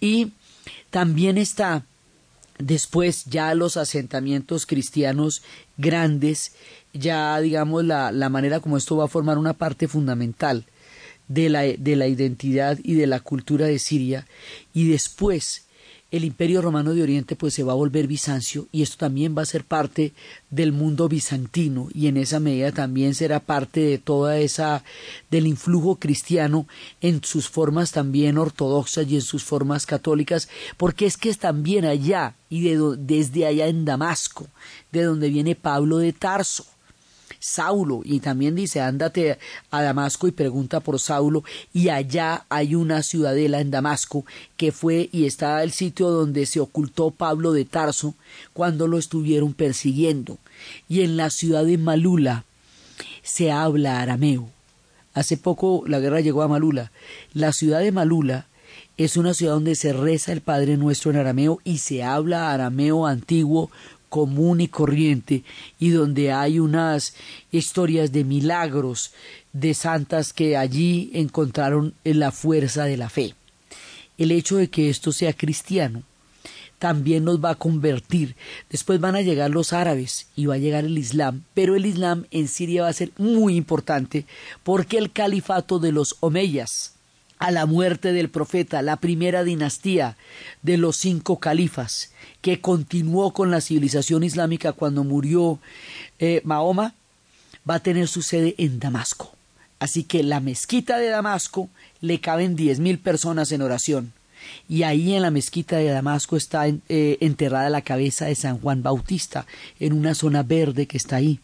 [0.00, 0.32] y
[0.90, 1.84] también está
[2.58, 5.42] después ya los asentamientos cristianos
[5.76, 6.52] grandes,
[6.92, 10.64] ya digamos la, la manera como esto va a formar una parte fundamental
[11.28, 14.26] de la, de la identidad y de la cultura de Siria,
[14.72, 15.64] y después
[16.10, 19.42] el imperio romano de Oriente pues se va a volver Bizancio y esto también va
[19.42, 20.14] a ser parte
[20.48, 24.84] del mundo bizantino y en esa medida también será parte de toda esa
[25.30, 26.66] del influjo cristiano
[27.02, 31.84] en sus formas también ortodoxas y en sus formas católicas porque es que es también
[31.84, 34.46] allá y de, desde allá en Damasco
[34.92, 36.64] de donde viene Pablo de Tarso
[37.40, 39.38] Saulo y también dice ándate
[39.70, 44.24] a Damasco y pregunta por Saulo y allá hay una ciudadela en Damasco
[44.56, 48.14] que fue y está el sitio donde se ocultó Pablo de Tarso
[48.52, 50.38] cuando lo estuvieron persiguiendo
[50.88, 52.44] y en la ciudad de Malula
[53.22, 54.48] se habla arameo.
[55.14, 56.92] Hace poco la guerra llegó a Malula.
[57.34, 58.46] La ciudad de Malula
[58.96, 63.06] es una ciudad donde se reza el Padre Nuestro en arameo y se habla arameo
[63.06, 63.70] antiguo
[64.08, 65.44] común y corriente
[65.78, 67.14] y donde hay unas
[67.50, 69.12] historias de milagros
[69.52, 73.34] de santas que allí encontraron la fuerza de la fe.
[74.16, 76.02] El hecho de que esto sea cristiano
[76.78, 78.36] también nos va a convertir.
[78.70, 82.26] Después van a llegar los árabes y va a llegar el Islam, pero el Islam
[82.30, 84.26] en Siria va a ser muy importante
[84.62, 86.94] porque el califato de los Omeyas,
[87.38, 90.16] a la muerte del profeta, la primera dinastía
[90.62, 92.12] de los cinco califas,
[92.48, 95.58] que continuó con la civilización islámica cuando murió
[96.18, 96.94] eh, Mahoma,
[97.68, 99.34] va a tener su sede en Damasco.
[99.80, 101.68] Así que la mezquita de Damasco
[102.00, 104.14] le caben diez mil personas en oración.
[104.66, 108.82] Y ahí en la mezquita de Damasco está eh, enterrada la cabeza de San Juan
[108.82, 109.44] Bautista,
[109.78, 111.40] en una zona verde que está ahí.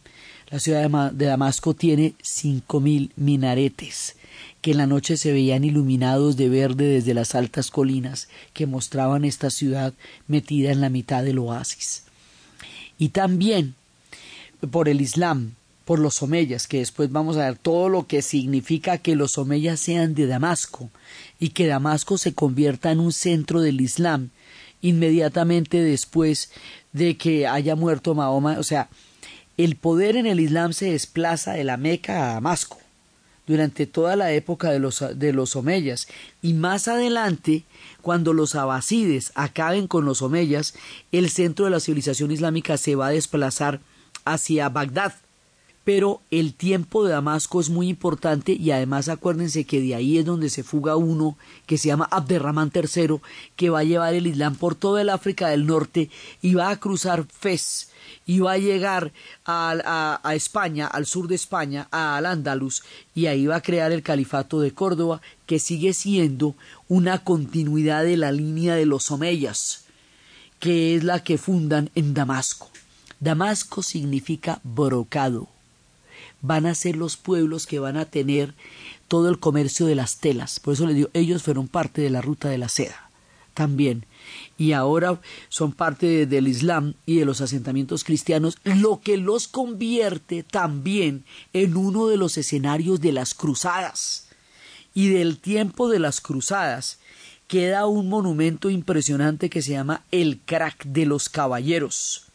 [0.48, 4.16] La ciudad de, de Damasco tiene cinco mil minaretes
[4.64, 9.26] que en la noche se veían iluminados de verde desde las altas colinas que mostraban
[9.26, 9.92] esta ciudad
[10.26, 12.04] metida en la mitad del oasis.
[12.98, 13.74] Y también
[14.70, 15.52] por el Islam,
[15.84, 19.80] por los omeyas, que después vamos a ver todo lo que significa que los omeyas
[19.80, 20.88] sean de Damasco
[21.38, 24.30] y que Damasco se convierta en un centro del Islam
[24.80, 26.50] inmediatamente después
[26.94, 28.88] de que haya muerto Mahoma, o sea,
[29.58, 32.78] el poder en el Islam se desplaza de la Meca a Damasco
[33.46, 36.08] durante toda la época de los, de los omeyas.
[36.42, 37.64] Y más adelante
[38.02, 40.74] cuando los abasides acaben con los omeyas
[41.12, 43.80] el centro de la civilización islámica se va a desplazar
[44.24, 45.14] hacia Bagdad.
[45.84, 50.24] Pero el tiempo de Damasco es muy importante y además acuérdense que de ahí es
[50.24, 53.20] donde se fuga uno que se llama Abderramán III
[53.54, 56.08] que va a llevar el Islam por toda el África del Norte
[56.40, 57.90] y va a cruzar Fez
[58.26, 59.12] y va a llegar
[59.44, 62.82] a, a, España, al sur de España, a Al-Ándalus,
[63.14, 66.54] y ahí va a crear el califato de Córdoba, que sigue siendo
[66.88, 69.84] una continuidad de la línea de los Omeyas,
[70.58, 72.70] que es la que fundan en Damasco.
[73.20, 75.48] Damasco significa brocado.
[76.40, 78.54] Van a ser los pueblos que van a tener
[79.08, 80.60] todo el comercio de las telas.
[80.60, 83.04] Por eso les digo, ellos fueron parte de la ruta de la seda
[83.54, 84.04] también
[84.56, 90.42] y ahora son parte del Islam y de los asentamientos cristianos, lo que los convierte
[90.42, 94.28] también en uno de los escenarios de las cruzadas.
[94.94, 96.98] Y del tiempo de las cruzadas
[97.48, 102.26] queda un monumento impresionante que se llama el Crack de los Caballeros,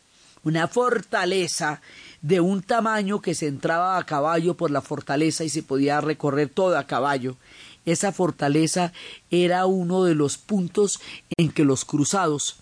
[0.44, 1.82] una fortaleza
[2.22, 6.50] de un tamaño que se entraba a caballo por la fortaleza y se podía recorrer
[6.50, 7.38] todo a caballo
[7.86, 8.94] esa fortaleza
[9.32, 11.00] era uno de los puntos
[11.38, 12.58] en que los cruzados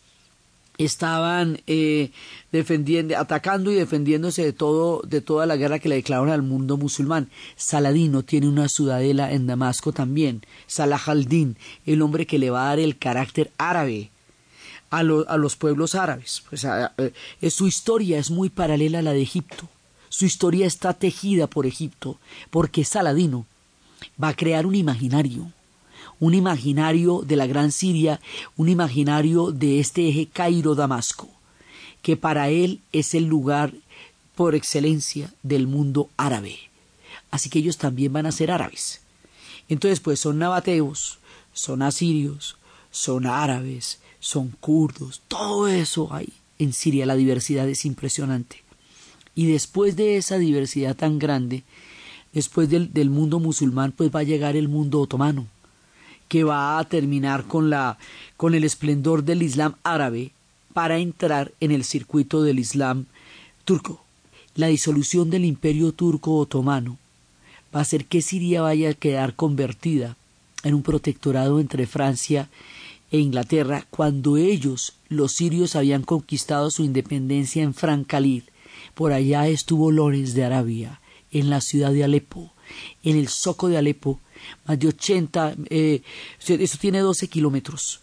[0.77, 2.11] estaban eh,
[3.17, 7.29] atacando y defendiéndose de todo, de toda la guerra que le declararon al mundo musulmán.
[7.55, 10.43] Saladino tiene una ciudadela en Damasco también.
[10.67, 14.11] Salah al-Din, el hombre que le va a dar el carácter árabe
[14.89, 16.43] a, a los pueblos árabes.
[16.49, 19.67] Pues, eh, su historia es muy paralela a la de Egipto.
[20.09, 22.17] Su historia está tejida por Egipto,
[22.49, 23.45] porque Saladino
[24.21, 25.51] va a crear un imaginario,
[26.19, 28.19] un imaginario de la Gran Siria,
[28.55, 31.29] un imaginario de este eje Cairo-Damasco,
[32.01, 33.73] que para él es el lugar
[34.35, 36.57] por excelencia del mundo árabe.
[37.31, 39.01] Así que ellos también van a ser árabes.
[39.69, 41.19] Entonces, pues son nabateos,
[41.53, 42.57] son asirios,
[42.91, 46.29] son árabes, son kurdos, todo eso hay
[46.59, 48.63] en Siria, la diversidad es impresionante.
[49.35, 51.63] Y después de esa diversidad tan grande,
[52.37, 55.47] después del, mundo musulmán, pues va a llegar el mundo otomano,
[56.27, 57.97] que va a terminar con, la,
[58.37, 60.29] con el esplendor del Islam árabe
[60.71, 63.05] para entrar en el circuito del Islam
[63.65, 64.03] turco.
[64.53, 66.99] La disolución del imperio turco otomano
[67.73, 70.15] va a hacer que Siria vaya a quedar convertida
[70.63, 72.49] en un protectorado entre Francia
[73.11, 78.43] e Inglaterra cuando ellos, los sirios, habían conquistado su independencia en Francalid.
[78.93, 80.99] Por allá estuvo Lorenz de Arabia,
[81.39, 82.51] en la ciudad de Alepo,
[83.03, 84.19] en el Soco de Alepo,
[84.65, 86.01] más de 80, eh,
[86.39, 88.01] eso tiene 12 kilómetros,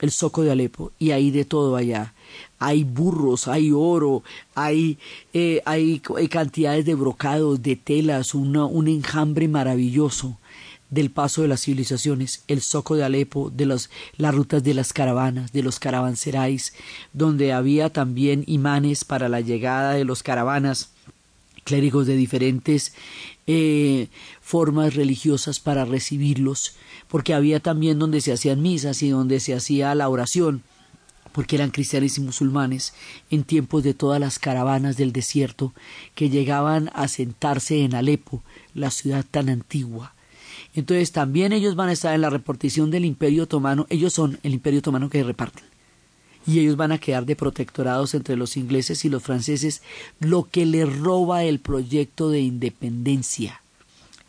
[0.00, 2.14] el Soco de Alepo, y hay de todo allá.
[2.58, 4.22] Hay burros, hay oro,
[4.54, 4.98] hay,
[5.32, 10.38] eh, hay, hay, cantidades de brocados, de telas, un enjambre maravilloso
[10.90, 14.92] del paso de las civilizaciones, el Soco de Alepo, de las, las rutas de las
[14.92, 16.74] caravanas, de los caravanserais,
[17.12, 20.90] donde había también imanes para la llegada de los caravanas,
[21.66, 22.94] clérigos de diferentes
[23.48, 24.06] eh,
[24.40, 26.76] formas religiosas para recibirlos,
[27.08, 30.62] porque había también donde se hacían misas y donde se hacía la oración,
[31.32, 32.94] porque eran cristianos y musulmanes
[33.30, 35.74] en tiempos de todas las caravanas del desierto
[36.14, 38.42] que llegaban a sentarse en Alepo,
[38.72, 40.14] la ciudad tan antigua.
[40.74, 44.54] Entonces también ellos van a estar en la repartición del Imperio Otomano, ellos son el
[44.54, 45.75] Imperio Otomano que reparten.
[46.46, 49.82] Y ellos van a quedar de protectorados entre los ingleses y los franceses,
[50.20, 53.60] lo que les roba el proyecto de independencia.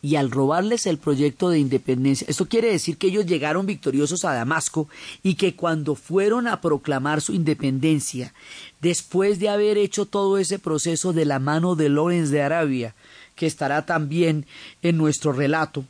[0.01, 4.33] Y al robarles el proyecto de independencia, esto quiere decir que ellos llegaron victoriosos a
[4.33, 4.87] Damasco
[5.23, 8.33] y que cuando fueron a proclamar su independencia,
[8.79, 12.93] después de haber hecho todo ese proceso de la mano de Lorenz de Arabia,
[13.35, 14.45] que estará también
[14.83, 15.83] en nuestro relato,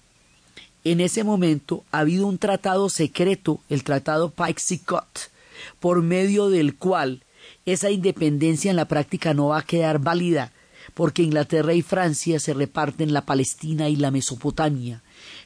[0.83, 5.31] en ese momento ha habido un tratado secreto, el tratado Pikes-Cot,
[5.79, 7.23] por medio del cual
[7.65, 10.51] esa independencia en la práctica no va a quedar válida,
[10.93, 15.03] porque Inglaterra y Francia se reparten la Palestina y la Mesopotamia,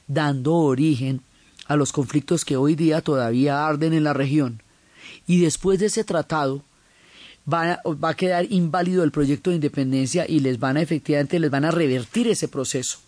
[0.07, 1.22] dando origen
[1.67, 4.61] a los conflictos que hoy día todavía arden en la región.
[5.28, 6.63] Y después de ese tratado
[7.51, 11.49] va, va a quedar inválido el proyecto de independencia y les van a efectivamente les
[11.49, 12.99] van a revertir ese proceso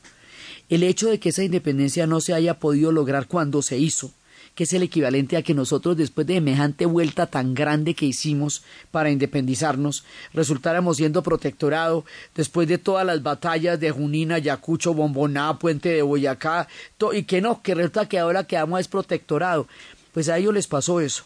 [0.69, 4.11] el hecho de que esa independencia no se haya podido lograr cuando se hizo,
[4.55, 8.63] que es el equivalente a que nosotros después de semejante vuelta tan grande que hicimos
[8.91, 15.89] para independizarnos, resultáramos siendo protectorado después de todas las batallas de Junín, Ayacucho, Bomboná, Puente
[15.89, 16.67] de Boyacá,
[17.13, 19.67] y que no, que resulta que ahora quedamos es protectorado.
[20.13, 21.25] Pues a ellos les pasó eso.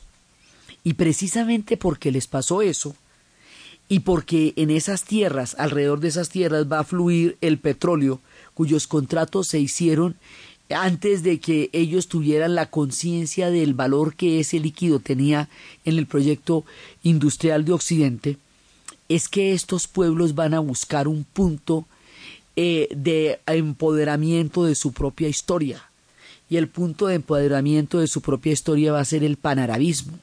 [0.84, 2.96] Y precisamente porque les pasó eso,
[3.90, 8.22] y porque en esas tierras, alrededor de esas tierras, va a fluir el petróleo,
[8.54, 10.16] cuyos contratos se hicieron
[10.70, 15.50] antes de que ellos tuvieran la conciencia del valor que ese líquido tenía
[15.86, 16.66] en el proyecto
[17.04, 18.38] industrial de Occidente,
[19.10, 21.86] es que estos pueblos van a buscar un punto
[22.56, 25.84] eh, de empoderamiento de su propia historia.
[26.50, 30.18] Y el punto de empoderamiento de su propia historia va a ser el panarabismo.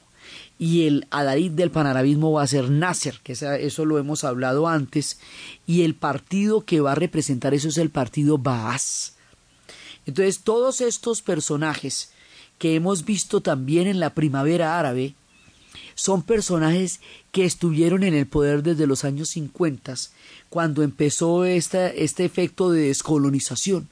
[0.58, 5.18] Y el adalid del panarabismo va a ser Nasser, que eso lo hemos hablado antes,
[5.66, 9.13] y el partido que va a representar eso es el partido Baas.
[10.06, 12.10] Entonces todos estos personajes
[12.58, 15.14] que hemos visto también en la primavera árabe
[15.94, 17.00] son personajes
[17.32, 19.94] que estuvieron en el poder desde los años 50,
[20.48, 23.88] cuando empezó este efecto de descolonización,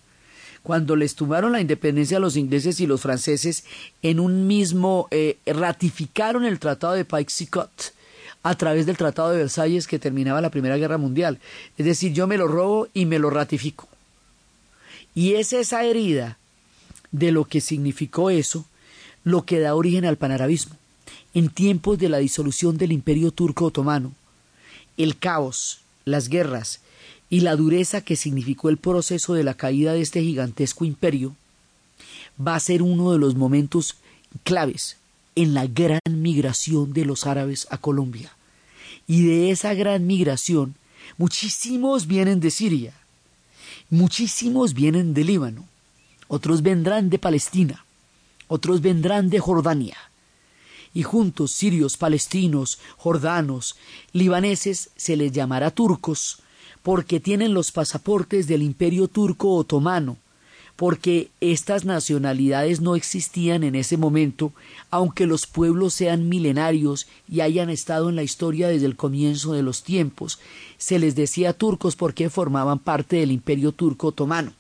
[0.62, 3.64] cuando les tomaron la independencia a los ingleses y los franceses
[4.02, 7.92] en un mismo, eh, ratificaron el Tratado de Paix-Cot
[8.44, 11.38] a través del Tratado de Versalles que terminaba la Primera Guerra Mundial.
[11.78, 13.88] Es decir, yo me lo robo y me lo ratifico.
[15.14, 16.38] Y es esa herida
[17.10, 18.66] de lo que significó eso
[19.24, 20.76] lo que da origen al panarabismo.
[21.34, 24.12] En tiempos de la disolución del Imperio Turco Otomano,
[24.96, 26.80] el caos, las guerras
[27.30, 31.34] y la dureza que significó el proceso de la caída de este gigantesco imperio,
[32.44, 33.96] va a ser uno de los momentos
[34.44, 34.96] claves
[35.34, 38.32] en la gran migración de los árabes a Colombia.
[39.06, 40.74] Y de esa gran migración,
[41.16, 42.94] muchísimos vienen de Siria,
[43.93, 45.66] muchísimos vienen de Líbano,
[46.26, 47.84] otros vendrán de Palestina,
[48.49, 49.99] otros vendrán de Jordania.
[50.95, 53.76] Y juntos sirios, palestinos, jordanos,
[54.14, 56.38] libaneses se les llamará turcos,
[56.82, 60.16] porque tienen los pasaportes del imperio turco otomano,
[60.83, 64.53] porque estas nacionalidades no existían en ese momento,
[64.91, 69.62] aunque los pueblos sean milenarios y hayan estado en la historia desde el comienzo de
[69.62, 70.41] los tiempos.
[70.78, 74.55] Se les decía turcos porque formaban parte del imperio turco otomano.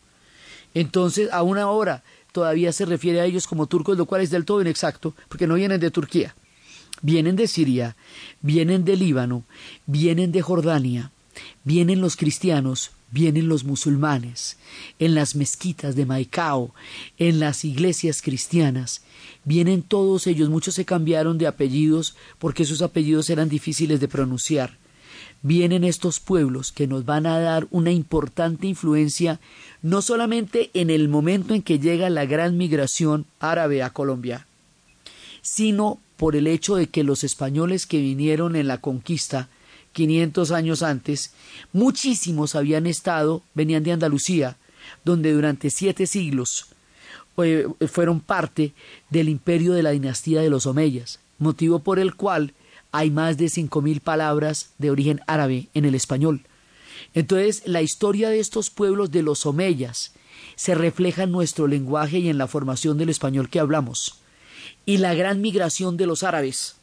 [0.74, 4.44] Entonces, a una hora todavía se refiere a ellos como turcos, lo cual es del
[4.44, 6.36] todo inexacto, porque no vienen de Turquía.
[7.00, 7.96] Vienen de Siria,
[8.42, 9.42] vienen de Líbano,
[9.86, 11.10] vienen de Jordania,
[11.64, 14.56] vienen los cristianos, vienen los musulmanes,
[14.98, 16.74] en las mezquitas de Maicao,
[17.18, 19.02] en las iglesias cristianas,
[19.44, 24.78] vienen todos ellos, muchos se cambiaron de apellidos porque sus apellidos eran difíciles de pronunciar.
[25.42, 29.40] Vienen estos pueblos que nos van a dar una importante influencia
[29.82, 34.46] no solamente en el momento en que llega la gran migración árabe a Colombia,
[35.42, 39.48] sino por el hecho de que los españoles que vinieron en la conquista
[39.92, 41.32] 500 años antes,
[41.72, 44.56] muchísimos habían estado, venían de Andalucía,
[45.04, 46.66] donde durante siete siglos
[47.38, 48.72] eh, fueron parte
[49.10, 52.52] del imperio de la dinastía de los Omeyas, motivo por el cual
[52.90, 56.42] hay más de cinco mil palabras de origen árabe en el español.
[57.14, 60.12] Entonces, la historia de estos pueblos de los Omeyas
[60.56, 64.16] se refleja en nuestro lenguaje y en la formación del español que hablamos.
[64.84, 66.76] Y la gran migración de los árabes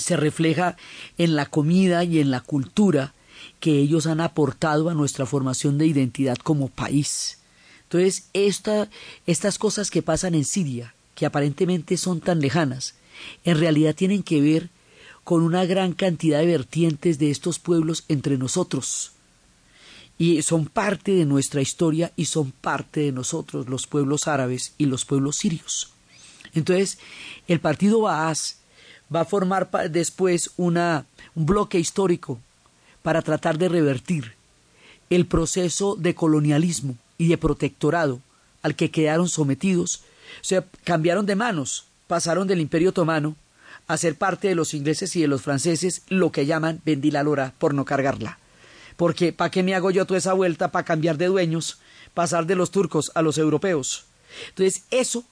[0.00, 0.76] se refleja
[1.18, 3.14] en la comida y en la cultura
[3.60, 7.38] que ellos han aportado a nuestra formación de identidad como país.
[7.84, 12.94] Entonces, estas cosas que pasan en Siria, que aparentemente son tan lejanas,
[13.44, 14.70] en realidad tienen que ver
[15.24, 19.12] con una gran cantidad de vertientes de estos pueblos entre nosotros.
[20.18, 24.86] Y son parte de nuestra historia y son parte de nosotros, los pueblos árabes y
[24.86, 25.92] los pueblos sirios.
[26.54, 26.98] Entonces,
[27.48, 28.59] el partido Baas
[29.14, 31.04] va a formar después un
[31.34, 32.38] bloque histórico
[33.02, 34.34] para tratar de revertir
[35.08, 38.20] el proceso de colonialismo y de protectorado
[38.62, 40.02] al que quedaron sometidos.
[40.40, 43.36] O sea, cambiaron de manos, pasaron del imperio otomano
[43.88, 47.24] a ser parte de los ingleses y de los franceses, lo que llaman vendí la
[47.24, 48.38] lora por no cargarla.
[48.96, 51.78] Porque ¿para qué me hago yo toda esa vuelta para cambiar de dueños,
[52.14, 54.04] pasar de los turcos a los europeos?
[54.50, 55.24] Entonces, eso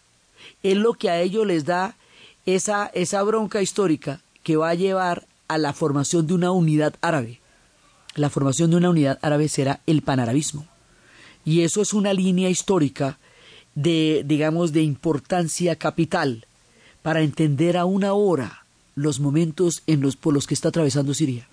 [0.65, 1.95] es lo que a ellos les da
[2.55, 7.41] esa, esa bronca histórica que va a llevar a la formación de una unidad árabe.
[8.15, 10.67] La formación de una unidad árabe será el panarabismo.
[11.45, 13.19] Y eso es una línea histórica
[13.75, 16.47] de, digamos, de importancia capital
[17.03, 21.49] para entender a una hora los momentos en los, por los que está atravesando Siria.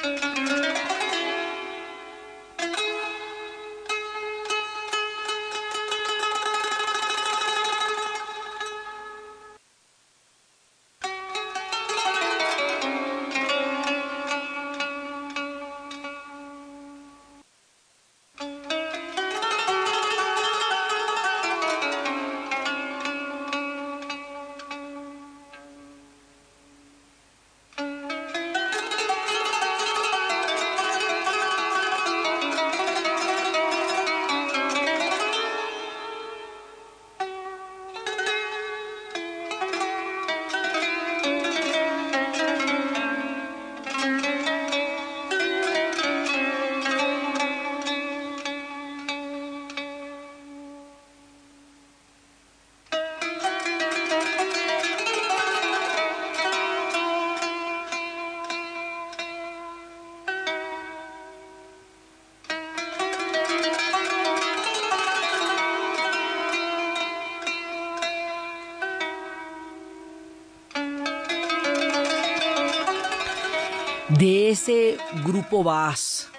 [74.09, 76.29] De ese grupo VAS,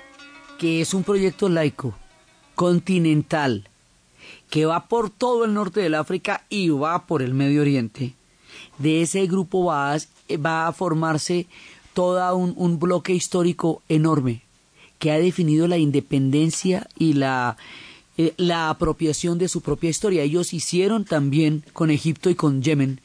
[0.59, 1.95] que es un proyecto laico,
[2.55, 3.69] continental,
[4.51, 8.15] que va por todo el norte del África y va por el Medio Oriente,
[8.79, 11.47] de ese grupo VAS eh, va a formarse
[11.93, 14.43] todo un, bloque histórico enorme
[14.99, 17.57] que ha definido la independencia y la,
[18.17, 20.23] eh, la apropiación de su propia historia.
[20.23, 23.01] Ellos hicieron también con Egipto y con Yemen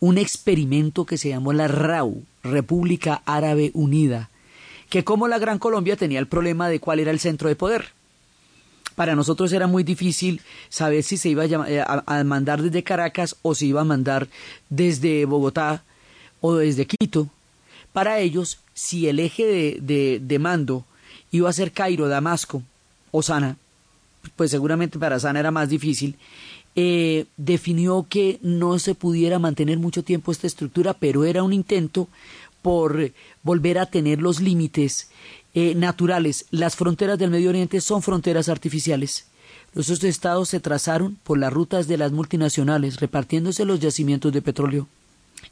[0.00, 4.30] un experimento que se llamó la RAU, República Árabe Unida,
[4.88, 7.90] que como la Gran Colombia tenía el problema de cuál era el centro de poder.
[8.96, 13.54] Para nosotros era muy difícil saber si se iba eh, a, mandar desde Caracas o
[13.54, 14.28] si iba a mandar
[14.68, 15.84] desde Bogotá
[16.40, 17.28] o desde Quito.
[17.92, 20.84] Para ellos, si el eje de, de mando
[21.30, 22.62] iba a ser Cairo, Damasco
[23.10, 23.56] o Sana,
[24.36, 26.16] pues seguramente para Sana era más difícil,
[26.76, 32.08] eh, definió que no se pudiera mantener mucho tiempo esta estructura, pero era un intento
[32.62, 33.12] por
[33.42, 35.10] volver a tener los límites
[35.54, 36.46] eh, naturales.
[36.50, 39.26] Las fronteras del Medio Oriente son fronteras artificiales,
[39.74, 44.88] Los estados se trazaron por las rutas de las multinacionales, repartiéndose los yacimientos de petróleo.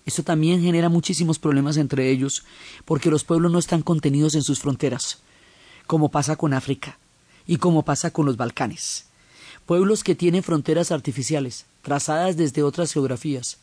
[0.07, 2.45] Esto también genera muchísimos problemas entre ellos,
[2.85, 5.19] porque los pueblos no están contenidos en sus fronteras,
[5.87, 6.99] como pasa con África
[7.47, 9.08] y como pasa con los Balcanes.
[9.69, 13.59] Pueblos que tienen fronteras artificiales, trazadas desde otras geografías,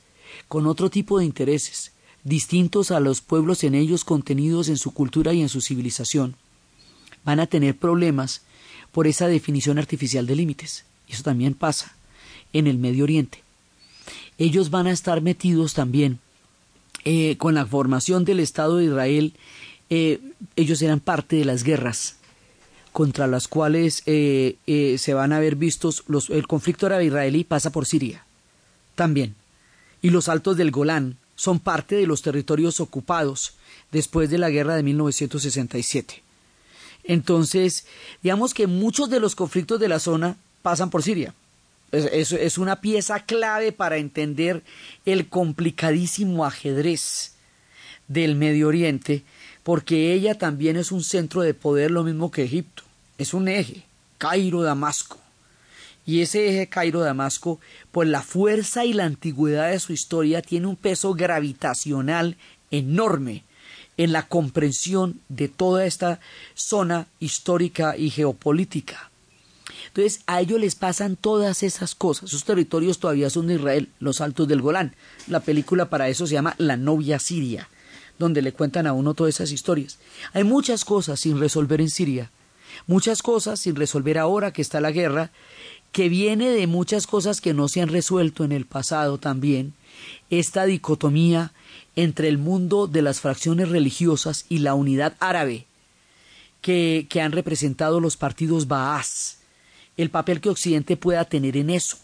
[0.47, 1.93] con otro tipo de intereses,
[2.23, 6.35] distintos a los pueblos en ellos contenidos en su cultura y en su civilización,
[7.23, 8.43] van a tener problemas
[8.91, 10.85] por esa definición artificial de límites.
[11.07, 11.95] Eso también pasa
[12.53, 13.41] en el Medio Oriente.
[14.37, 16.19] Ellos van a estar metidos también
[17.03, 19.33] eh, con la formación del Estado de Israel.
[19.89, 20.21] Eh,
[20.55, 22.17] ellos eran parte de las guerras
[22.95, 24.55] contra las cuales eh,
[24.97, 28.23] se van a ver vistos los, el conflicto árabe-israelí pasa por Siria
[28.95, 29.35] también
[30.01, 33.55] y los altos del Golán son parte de los territorios ocupados
[33.91, 36.23] después de la guerra de 1967.
[37.03, 37.85] Entonces,
[38.23, 41.33] digamos que muchos de los conflictos de la zona pasan por Siria.
[41.91, 44.63] Es, es, una pieza clave para entender
[45.05, 47.33] el complicadísimo ajedrez
[48.07, 49.23] del Medio Oriente,
[49.63, 52.84] porque ella también es un centro de poder lo mismo que Egipto.
[53.17, 53.83] Es un eje,
[54.17, 55.19] Cairo-Damasco.
[56.05, 57.59] Y ese eje Cairo-Damasco,
[57.91, 62.37] por la fuerza y la antigüedad de su historia, tiene un peso gravitacional
[62.71, 63.43] enorme
[63.97, 66.19] en la comprensión de toda esta
[66.53, 69.09] zona histórica y geopolítica.
[69.87, 72.29] Entonces a ellos les pasan todas esas cosas.
[72.29, 74.93] Sus territorios todavía son de Israel, los altos del Golán.
[75.27, 77.69] La película para eso se llama La novia siria,
[78.19, 79.97] donde le cuentan a uno todas esas historias.
[80.33, 82.29] Hay muchas cosas sin resolver en Siria,
[82.87, 85.31] muchas cosas sin resolver ahora que está la guerra,
[85.91, 89.73] que viene de muchas cosas que no se han resuelto en el pasado también.
[90.29, 91.53] Esta dicotomía
[91.95, 95.65] entre el mundo de las fracciones religiosas y la unidad árabe
[96.61, 99.37] que, que han representado los partidos Baas,
[99.97, 101.97] el papel que Occidente pueda tener en eso.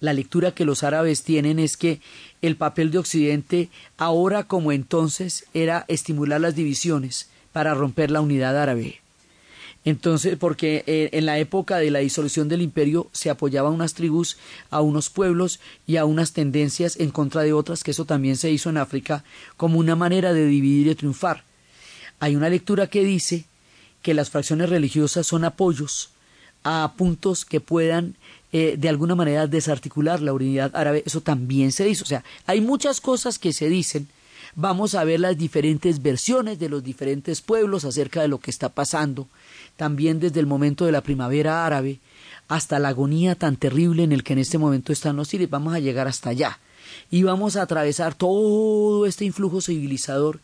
[0.00, 2.00] La lectura que los árabes tienen es que
[2.40, 8.56] el papel de Occidente, ahora como entonces, era estimular las divisiones para romper la unidad
[8.56, 9.00] árabe.
[9.84, 14.36] Entonces, porque eh, en la época de la disolución del imperio se apoyaba unas tribus,
[14.70, 18.50] a unos pueblos y a unas tendencias en contra de otras, que eso también se
[18.50, 19.24] hizo en África,
[19.56, 21.44] como una manera de dividir y triunfar.
[22.18, 23.44] Hay una lectura que dice
[24.02, 26.10] que las fracciones religiosas son apoyos
[26.62, 28.16] a puntos que puedan
[28.52, 31.02] eh, de alguna manera desarticular la unidad árabe.
[31.06, 32.02] Eso también se dice.
[32.02, 34.08] O sea, hay muchas cosas que se dicen
[34.54, 38.68] vamos a ver las diferentes versiones de los diferentes pueblos acerca de lo que está
[38.68, 39.28] pasando,
[39.80, 42.00] también desde el momento de la primavera árabe
[42.48, 45.48] hasta la agonía tan terrible en el que en este momento están los sirios.
[45.48, 46.58] Vamos a llegar hasta allá
[47.10, 50.38] y vamos a atravesar todo este influjo civilizador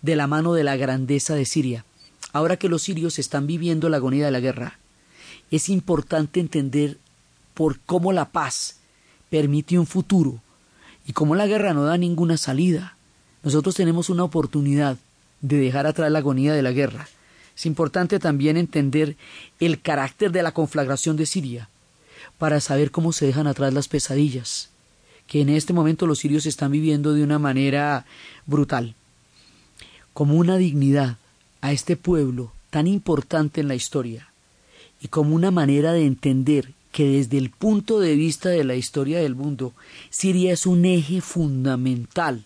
[0.00, 1.84] de la mano de la grandeza de Siria.
[2.32, 4.78] Ahora que los sirios están viviendo la agonía de la guerra,
[5.50, 6.96] es importante entender
[7.52, 8.76] por cómo la paz
[9.28, 10.40] permite un futuro
[11.06, 12.96] y cómo la guerra no da ninguna salida
[13.42, 14.96] nosotros tenemos una oportunidad
[15.42, 17.06] de dejar atrás la agonía de la guerra.
[17.58, 19.16] Es importante también entender
[19.58, 21.68] el carácter de la conflagración de Siria
[22.38, 24.70] para saber cómo se dejan atrás las pesadillas
[25.26, 28.06] que en este momento los sirios están viviendo de una manera
[28.46, 28.94] brutal.
[30.14, 31.18] Como una dignidad
[31.60, 34.30] a este pueblo tan importante en la historia
[35.02, 39.18] y como una manera de entender que desde el punto de vista de la historia
[39.18, 39.74] del mundo,
[40.10, 42.44] Siria es un eje fundamental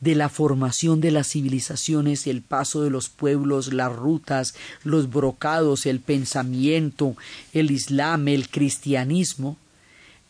[0.00, 5.86] de la formación de las civilizaciones, el paso de los pueblos, las rutas, los brocados,
[5.86, 7.16] el pensamiento,
[7.52, 9.58] el islam, el cristianismo,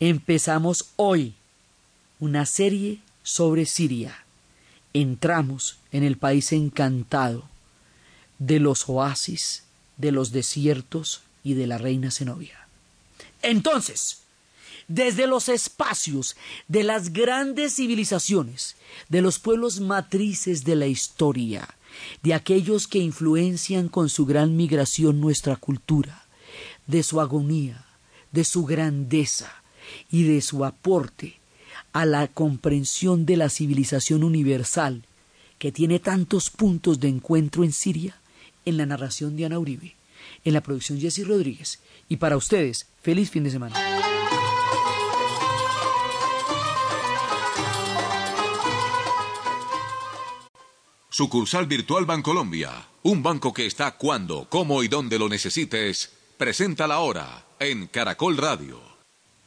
[0.00, 1.34] empezamos hoy
[2.18, 4.24] una serie sobre Siria.
[4.92, 7.44] Entramos en el país encantado
[8.40, 9.62] de los oasis,
[9.98, 12.66] de los desiertos y de la reina Zenobia.
[13.42, 14.22] Entonces,
[14.90, 16.36] desde los espacios
[16.66, 18.74] de las grandes civilizaciones,
[19.08, 21.76] de los pueblos matrices de la historia,
[22.24, 26.24] de aquellos que influencian con su gran migración nuestra cultura,
[26.88, 27.84] de su agonía,
[28.32, 29.62] de su grandeza
[30.10, 31.38] y de su aporte
[31.92, 35.04] a la comprensión de la civilización universal
[35.60, 38.16] que tiene tantos puntos de encuentro en Siria,
[38.64, 39.94] en la narración de Ana Uribe,
[40.44, 41.78] en la producción Jessy Rodríguez.
[42.08, 44.09] Y para ustedes, feliz fin de semana.
[51.20, 52.70] Sucursal Virtual Bancolombia,
[53.02, 58.38] un banco que está cuando, cómo y dónde lo necesites, presenta la hora en Caracol
[58.38, 58.80] Radio.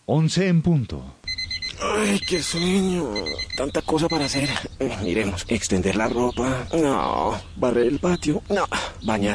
[0.06, 1.16] 11 en punto.
[1.82, 3.10] Ay, qué sueño.
[3.58, 4.48] Tanta cosa para hacer.
[5.02, 6.68] Miremos, extender la ropa.
[6.74, 7.42] No.
[7.56, 8.44] Barrer el patio.
[8.50, 8.68] No.
[9.02, 9.32] Bañar